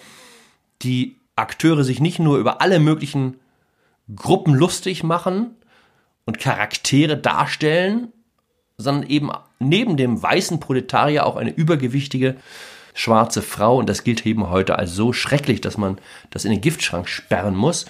die 0.81 1.17
Akteure 1.35 1.83
sich 1.83 1.99
nicht 1.99 2.19
nur 2.19 2.37
über 2.37 2.61
alle 2.61 2.79
möglichen 2.79 3.39
Gruppen 4.15 4.53
lustig 4.53 5.03
machen 5.03 5.55
und 6.25 6.39
Charaktere 6.39 7.17
darstellen, 7.17 8.11
sondern 8.77 9.09
eben 9.09 9.31
neben 9.59 9.97
dem 9.97 10.21
weißen 10.21 10.59
Proletarier 10.59 11.25
auch 11.25 11.37
eine 11.37 11.51
übergewichtige 11.51 12.35
schwarze 12.93 13.41
Frau. 13.41 13.77
Und 13.77 13.89
das 13.89 14.03
gilt 14.03 14.25
eben 14.25 14.49
heute 14.49 14.77
als 14.77 14.93
so 14.93 15.13
schrecklich, 15.13 15.61
dass 15.61 15.77
man 15.77 15.97
das 16.29 16.45
in 16.45 16.51
den 16.51 16.61
Giftschrank 16.61 17.07
sperren 17.07 17.55
muss. 17.55 17.85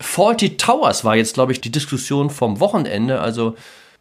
Faulty 0.00 0.56
Towers 0.56 1.04
war 1.04 1.16
jetzt, 1.16 1.34
glaube 1.34 1.52
ich, 1.52 1.60
die 1.60 1.72
Diskussion 1.72 2.30
vom 2.30 2.60
Wochenende. 2.60 3.20
Also 3.20 3.56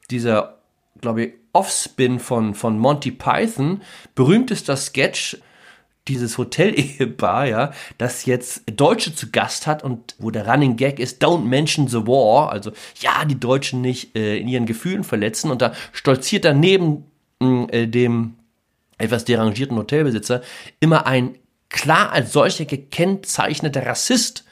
dieser, 0.10 0.57
glaube 1.00 1.24
ich, 1.24 1.33
Offspin 1.53 2.19
von, 2.19 2.55
von 2.55 2.79
Monty 2.79 3.12
Python. 3.12 3.81
Berühmtester 4.15 4.77
Sketch 4.77 5.38
dieses 6.07 6.38
Hotel-Ehepaar, 6.38 7.45
ja, 7.45 7.71
das 7.98 8.25
jetzt 8.25 8.63
Deutsche 8.75 9.13
zu 9.13 9.29
Gast 9.29 9.67
hat 9.67 9.83
und 9.83 10.15
wo 10.17 10.31
der 10.31 10.48
Running 10.48 10.75
Gag 10.75 11.00
ist, 11.00 11.24
don't 11.24 11.43
mention 11.43 11.88
the 11.88 12.07
war, 12.07 12.51
also 12.51 12.71
ja, 13.00 13.24
die 13.25 13.39
Deutschen 13.39 13.81
nicht 13.81 14.15
äh, 14.15 14.38
in 14.38 14.48
ihren 14.48 14.65
Gefühlen 14.65 15.03
verletzen 15.03 15.51
und 15.51 15.62
da 15.62 15.74
stolziert 15.91 16.45
dann 16.45 16.60
neben 16.60 17.05
äh, 17.39 17.88
dem 17.88 18.36
etwas 19.01 19.25
derangierten 19.25 19.77
Hotelbesitzer 19.77 20.41
immer 20.79 21.05
ein 21.05 21.38
klar 21.70 22.12
als 22.12 22.34
solcher 22.34 22.65
gekennzeichneter 22.65 23.86
Rassist 23.86 24.46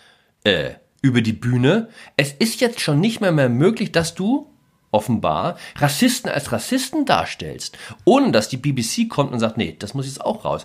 äh, 0.43 0.71
über 1.01 1.21
die 1.21 1.33
Bühne. 1.33 1.89
Es 2.17 2.31
ist 2.31 2.61
jetzt 2.61 2.81
schon 2.81 2.99
nicht 2.99 3.21
mehr, 3.21 3.31
mehr 3.31 3.49
möglich, 3.49 3.91
dass 3.91 4.15
du 4.15 4.49
offenbar 4.91 5.57
Rassisten 5.77 6.31
als 6.31 6.51
Rassisten 6.51 7.05
darstellst, 7.05 7.77
ohne 8.05 8.31
dass 8.31 8.49
die 8.49 8.57
BBC 8.57 9.07
kommt 9.07 9.31
und 9.31 9.39
sagt, 9.39 9.57
nee, 9.57 9.75
das 9.77 9.93
muss 9.93 10.07
jetzt 10.07 10.21
auch 10.21 10.45
raus 10.45 10.63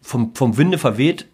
vom, 0.00 0.34
vom 0.34 0.56
Winde 0.56 0.78
verweht, 0.78 1.26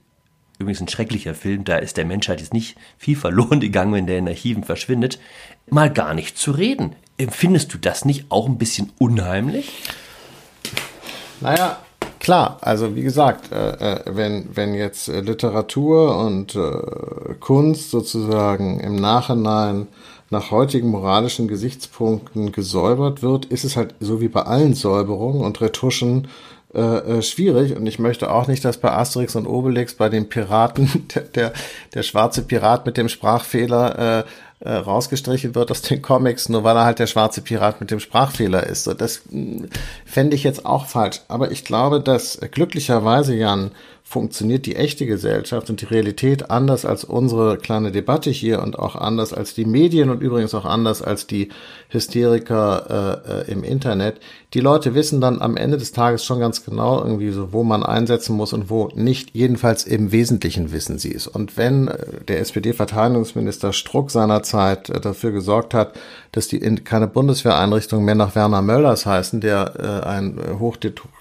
übrigens 0.58 0.80
ein 0.80 0.88
schrecklicher 0.88 1.34
Film, 1.34 1.64
da 1.64 1.76
ist 1.76 1.96
der 1.96 2.04
Menschheit 2.04 2.40
jetzt 2.40 2.52
nicht 2.52 2.76
viel 2.98 3.16
verloren 3.16 3.60
gegangen, 3.60 3.94
wenn 3.94 4.06
der 4.06 4.18
in 4.18 4.28
Archiven 4.28 4.64
verschwindet, 4.64 5.18
mal 5.68 5.92
gar 5.92 6.14
nicht 6.14 6.38
zu 6.38 6.50
reden. 6.50 6.96
Empfindest 7.18 7.72
du 7.72 7.78
das 7.78 8.04
nicht 8.04 8.26
auch 8.30 8.46
ein 8.46 8.58
bisschen 8.58 8.92
unheimlich? 8.98 9.72
Naja, 11.40 11.78
klar, 12.18 12.58
also 12.60 12.94
wie 12.94 13.02
gesagt, 13.02 13.52
äh, 13.52 13.94
äh 13.94 14.00
wenn, 14.06 14.48
wenn 14.54 14.74
jetzt 14.74 15.08
äh, 15.08 15.20
Literatur 15.20 16.18
und 16.18 16.54
äh, 16.54 17.34
Kunst 17.40 17.90
sozusagen 17.90 18.80
im 18.80 18.96
Nachhinein 18.96 19.88
nach 20.30 20.50
heutigen 20.50 20.88
moralischen 20.88 21.46
Gesichtspunkten 21.46 22.52
gesäubert 22.52 23.22
wird, 23.22 23.44
ist 23.46 23.64
es 23.64 23.76
halt 23.76 23.94
so 24.00 24.20
wie 24.20 24.28
bei 24.28 24.42
allen 24.42 24.74
Säuberungen 24.74 25.44
und 25.44 25.60
Retuschen 25.60 26.26
äh, 26.74 27.22
schwierig. 27.22 27.76
Und 27.76 27.86
ich 27.86 27.98
möchte 27.98 28.30
auch 28.30 28.48
nicht, 28.48 28.64
dass 28.64 28.78
bei 28.78 28.92
Asterix 28.92 29.36
und 29.36 29.46
Obelix 29.46 29.94
bei 29.94 30.08
den 30.08 30.28
Piraten 30.28 31.08
der, 31.14 31.22
der, 31.22 31.52
der 31.94 32.02
schwarze 32.02 32.42
Pirat 32.42 32.86
mit 32.86 32.96
dem 32.96 33.08
Sprachfehler 33.08 34.18
äh, 34.18 34.24
äh, 34.60 34.72
rausgestrichen 34.72 35.54
wird 35.54 35.70
aus 35.70 35.82
den 35.82 36.00
Comics, 36.00 36.48
nur 36.48 36.64
weil 36.64 36.76
er 36.76 36.84
halt 36.84 36.98
der 36.98 37.06
schwarze 37.06 37.42
Pirat 37.42 37.80
mit 37.80 37.90
dem 37.90 38.00
Sprachfehler 38.00 38.66
ist. 38.66 38.84
So, 38.84 38.94
das 38.94 39.22
hm, 39.30 39.68
fände 40.04 40.34
ich 40.34 40.44
jetzt 40.44 40.64
auch 40.64 40.86
falsch. 40.86 41.20
Aber 41.28 41.50
ich 41.50 41.64
glaube, 41.64 42.00
dass 42.00 42.38
glücklicherweise, 42.52 43.34
Jan, 43.34 43.72
funktioniert 44.08 44.66
die 44.66 44.76
echte 44.76 45.04
Gesellschaft 45.04 45.68
und 45.68 45.80
die 45.80 45.86
Realität 45.86 46.48
anders 46.48 46.84
als 46.84 47.02
unsere 47.02 47.58
kleine 47.58 47.90
Debatte 47.90 48.30
hier 48.30 48.62
und 48.62 48.78
auch 48.78 48.94
anders 48.94 49.34
als 49.34 49.52
die 49.52 49.64
Medien 49.64 50.10
und 50.10 50.22
übrigens 50.22 50.54
auch 50.54 50.64
anders 50.64 51.02
als 51.02 51.26
die 51.26 51.48
Hysteriker 51.88 53.24
äh, 53.26 53.50
äh, 53.50 53.52
im 53.52 53.64
Internet. 53.64 54.20
Die 54.54 54.60
Leute 54.60 54.94
wissen 54.94 55.20
dann 55.20 55.42
am 55.42 55.56
Ende 55.56 55.76
des 55.76 55.90
Tages 55.90 56.24
schon 56.24 56.38
ganz 56.38 56.64
genau 56.64 57.02
irgendwie 57.02 57.32
so, 57.32 57.52
wo 57.52 57.64
man 57.64 57.82
einsetzen 57.82 58.36
muss 58.36 58.52
und 58.52 58.70
wo 58.70 58.90
nicht. 58.94 59.30
Jedenfalls 59.32 59.82
im 59.82 60.12
Wesentlichen 60.12 60.70
wissen 60.70 60.98
sie 60.98 61.12
es. 61.12 61.26
Und 61.26 61.56
wenn 61.56 61.88
äh, 61.88 62.24
der 62.28 62.38
SPD-Verteidigungsminister 62.38 63.72
Struck 63.72 64.12
seinerzeit 64.12 64.88
äh, 64.88 65.00
dafür 65.00 65.32
gesorgt 65.32 65.74
hat, 65.74 65.94
dass 66.30 66.46
die 66.46 66.58
in 66.58 66.84
keine 66.84 67.08
Bundeswehreinrichtungen 67.08 68.04
mehr 68.04 68.14
nach 68.14 68.36
Werner 68.36 68.62
Möllers 68.62 69.04
heißen, 69.04 69.40
der 69.40 69.74
äh, 70.04 70.06
ein 70.06 70.38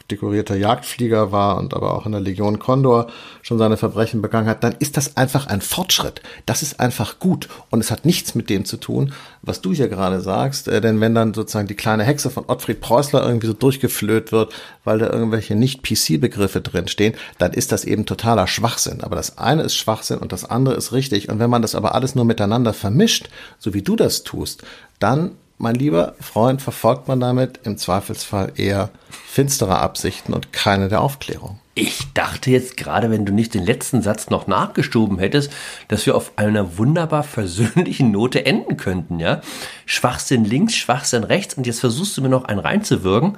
hochdekorierter 0.05 0.55
Jagdflieger 0.55 1.31
war 1.31 1.57
und 1.57 1.73
aber 1.73 1.95
auch 1.95 2.05
in 2.05 2.11
der 2.11 2.21
Legion 2.21 2.59
Condor 2.59 3.07
schon 3.41 3.57
seine 3.57 3.75
Verbrechen 3.75 4.21
begangen 4.21 4.47
hat, 4.47 4.63
dann 4.63 4.75
ist 4.77 4.97
das 4.97 5.17
einfach 5.17 5.47
ein 5.47 5.61
Fortschritt. 5.61 6.21
Das 6.45 6.61
ist 6.61 6.79
einfach 6.79 7.19
gut 7.19 7.49
und 7.71 7.79
es 7.79 7.89
hat 7.89 8.05
nichts 8.05 8.35
mit 8.35 8.49
dem 8.51 8.65
zu 8.65 8.77
tun, 8.77 9.13
was 9.41 9.61
du 9.61 9.73
hier 9.73 9.87
gerade 9.87 10.21
sagst. 10.21 10.67
Äh, 10.67 10.79
denn 10.79 11.01
wenn 11.01 11.15
dann 11.15 11.33
sozusagen 11.33 11.67
die 11.67 11.75
kleine 11.75 12.03
Hexe 12.03 12.29
von 12.29 12.45
Ottfried 12.47 12.81
Preußler 12.81 13.25
irgendwie 13.25 13.47
so 13.47 13.53
durchgeflöht 13.53 14.31
wird, 14.31 14.53
weil 14.83 14.99
da 14.99 15.09
irgendwelche 15.09 15.55
Nicht-PC-Begriffe 15.55 16.61
drinstehen, 16.61 17.15
dann 17.39 17.53
ist 17.53 17.71
das 17.71 17.83
eben 17.83 18.05
totaler 18.05 18.45
Schwachsinn. 18.45 19.01
Aber 19.01 19.15
das 19.15 19.39
eine 19.39 19.63
ist 19.63 19.75
Schwachsinn 19.75 20.19
und 20.19 20.31
das 20.31 20.45
andere 20.45 20.75
ist 20.75 20.91
richtig. 20.91 21.29
Und 21.29 21.39
wenn 21.39 21.49
man 21.49 21.63
das 21.63 21.73
aber 21.73 21.95
alles 21.95 22.13
nur 22.13 22.25
miteinander 22.25 22.73
vermischt, 22.73 23.29
so 23.57 23.73
wie 23.73 23.81
du 23.81 23.95
das 23.95 24.23
tust, 24.23 24.63
dann 24.99 25.31
mein 25.57 25.75
lieber 25.75 26.15
Freund, 26.19 26.61
verfolgt 26.61 27.07
man 27.07 27.19
damit 27.19 27.61
im 27.63 27.77
Zweifelsfall 27.77 28.53
eher 28.55 28.89
finstere 29.09 29.79
Absichten 29.79 30.33
und 30.33 30.51
keine 30.53 30.89
der 30.89 31.01
Aufklärung. 31.01 31.59
Ich 31.77 32.13
dachte 32.13 32.51
jetzt 32.51 32.77
gerade, 32.77 33.11
wenn 33.11 33.25
du 33.25 33.33
nicht 33.33 33.53
den 33.53 33.65
letzten 33.65 34.01
Satz 34.01 34.29
noch 34.29 34.47
nachgeschoben 34.47 35.19
hättest, 35.19 35.51
dass 35.89 36.05
wir 36.05 36.15
auf 36.15 36.33
einer 36.37 36.77
wunderbar 36.77 37.23
versöhnlichen 37.23 38.11
Note 38.11 38.45
enden 38.45 38.77
könnten, 38.77 39.19
ja? 39.19 39.41
Schwachsinn 39.85 40.45
links, 40.45 40.75
Schwachsinn 40.75 41.25
rechts 41.25 41.55
und 41.55 41.67
jetzt 41.67 41.81
versuchst 41.81 42.15
du 42.15 42.21
mir 42.21 42.29
noch 42.29 42.45
einen 42.45 42.59
reinzuwirken. 42.59 43.37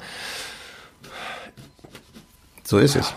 So 2.63 2.77
ist 2.77 2.95
es. 2.95 3.13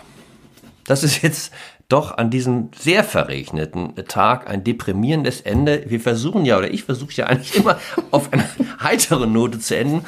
Das 0.85 1.03
ist 1.03 1.21
jetzt 1.21 1.51
doch 1.91 2.17
an 2.17 2.29
diesem 2.29 2.69
sehr 2.77 3.03
verregneten 3.03 3.95
Tag 4.07 4.49
ein 4.49 4.63
deprimierendes 4.63 5.41
Ende. 5.41 5.83
Wir 5.87 5.99
versuchen 5.99 6.45
ja, 6.45 6.57
oder 6.57 6.71
ich 6.71 6.83
versuche 6.83 7.13
ja 7.13 7.25
eigentlich 7.27 7.55
immer 7.55 7.79
auf 8.11 8.31
eine 8.31 8.47
heitere 8.81 9.27
Note 9.27 9.59
zu 9.59 9.75
enden. 9.75 10.05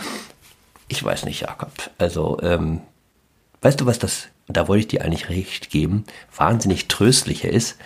Ich 0.87 1.03
weiß 1.03 1.25
nicht, 1.25 1.41
Jakob. 1.41 1.71
Also, 1.97 2.39
ähm, 2.41 2.81
weißt 3.61 3.81
du, 3.81 3.85
was 3.85 3.99
das, 3.99 4.27
da 4.47 4.67
wollte 4.67 4.81
ich 4.81 4.87
dir 4.87 5.03
eigentlich 5.03 5.29
recht 5.29 5.69
geben, 5.69 6.05
wahnsinnig 6.35 6.87
tröstlicher 6.87 7.49
ist? 7.49 7.77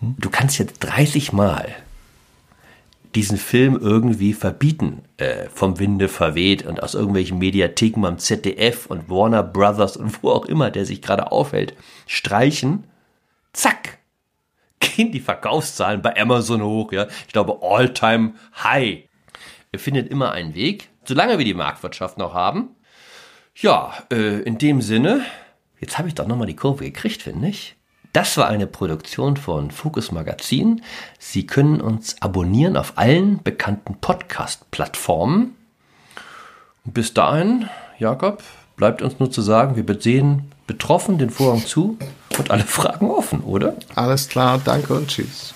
Du 0.00 0.28
kannst 0.28 0.58
jetzt 0.58 0.80
30 0.80 1.32
Mal 1.32 1.74
diesen 3.14 3.38
Film 3.38 3.78
irgendwie 3.80 4.34
verbieten, 4.34 5.02
äh, 5.16 5.48
vom 5.48 5.78
Winde 5.78 6.08
verweht 6.08 6.66
und 6.66 6.82
aus 6.82 6.94
irgendwelchen 6.94 7.38
Mediatheken 7.38 8.04
am 8.04 8.18
ZDF 8.18 8.86
und 8.86 9.08
Warner 9.08 9.42
Brothers 9.42 9.96
und 9.96 10.22
wo 10.22 10.30
auch 10.30 10.44
immer 10.44 10.70
der 10.70 10.84
sich 10.84 11.00
gerade 11.00 11.32
aufhält, 11.32 11.74
streichen 12.06 12.84
zack, 13.56 13.98
gehen 14.80 15.10
die 15.10 15.20
Verkaufszahlen 15.20 16.02
bei 16.02 16.16
Amazon 16.20 16.62
hoch, 16.62 16.92
ja. 16.92 17.06
Ich 17.26 17.32
glaube, 17.32 17.58
all-time 17.62 18.34
high. 18.62 19.04
Ihr 19.72 19.78
findet 19.78 20.08
immer 20.08 20.32
einen 20.32 20.54
Weg, 20.54 20.88
solange 21.04 21.38
wir 21.38 21.44
die 21.44 21.54
Marktwirtschaft 21.54 22.18
noch 22.18 22.34
haben. 22.34 22.70
Ja, 23.54 23.94
äh, 24.12 24.42
in 24.42 24.58
dem 24.58 24.82
Sinne, 24.82 25.22
jetzt 25.80 25.98
habe 25.98 26.08
ich 26.08 26.14
doch 26.14 26.26
nochmal 26.26 26.46
die 26.46 26.56
Kurve 26.56 26.84
gekriegt, 26.84 27.22
finde 27.22 27.48
ich. 27.48 27.76
Das 28.12 28.36
war 28.38 28.48
eine 28.48 28.66
Produktion 28.66 29.36
von 29.36 29.70
Focus 29.70 30.12
Magazin. 30.12 30.82
Sie 31.18 31.46
können 31.46 31.80
uns 31.80 32.20
abonnieren 32.22 32.76
auf 32.76 32.94
allen 32.96 33.42
bekannten 33.42 33.96
Podcast-Plattformen. 34.00 35.54
Bis 36.84 37.12
dahin, 37.12 37.68
Jakob, 37.98 38.42
bleibt 38.76 39.02
uns 39.02 39.18
nur 39.18 39.30
zu 39.30 39.42
sagen, 39.42 39.76
wir 39.76 40.00
sehen 40.00 40.52
betroffen 40.66 41.18
den 41.18 41.30
Vorhang 41.30 41.64
zu 41.64 41.98
und 42.38 42.50
alle 42.50 42.64
Fragen 42.64 43.10
offen, 43.10 43.40
oder? 43.40 43.76
Alles 43.94 44.28
klar, 44.28 44.60
danke 44.62 44.94
und 44.94 45.08
tschüss. 45.08 45.55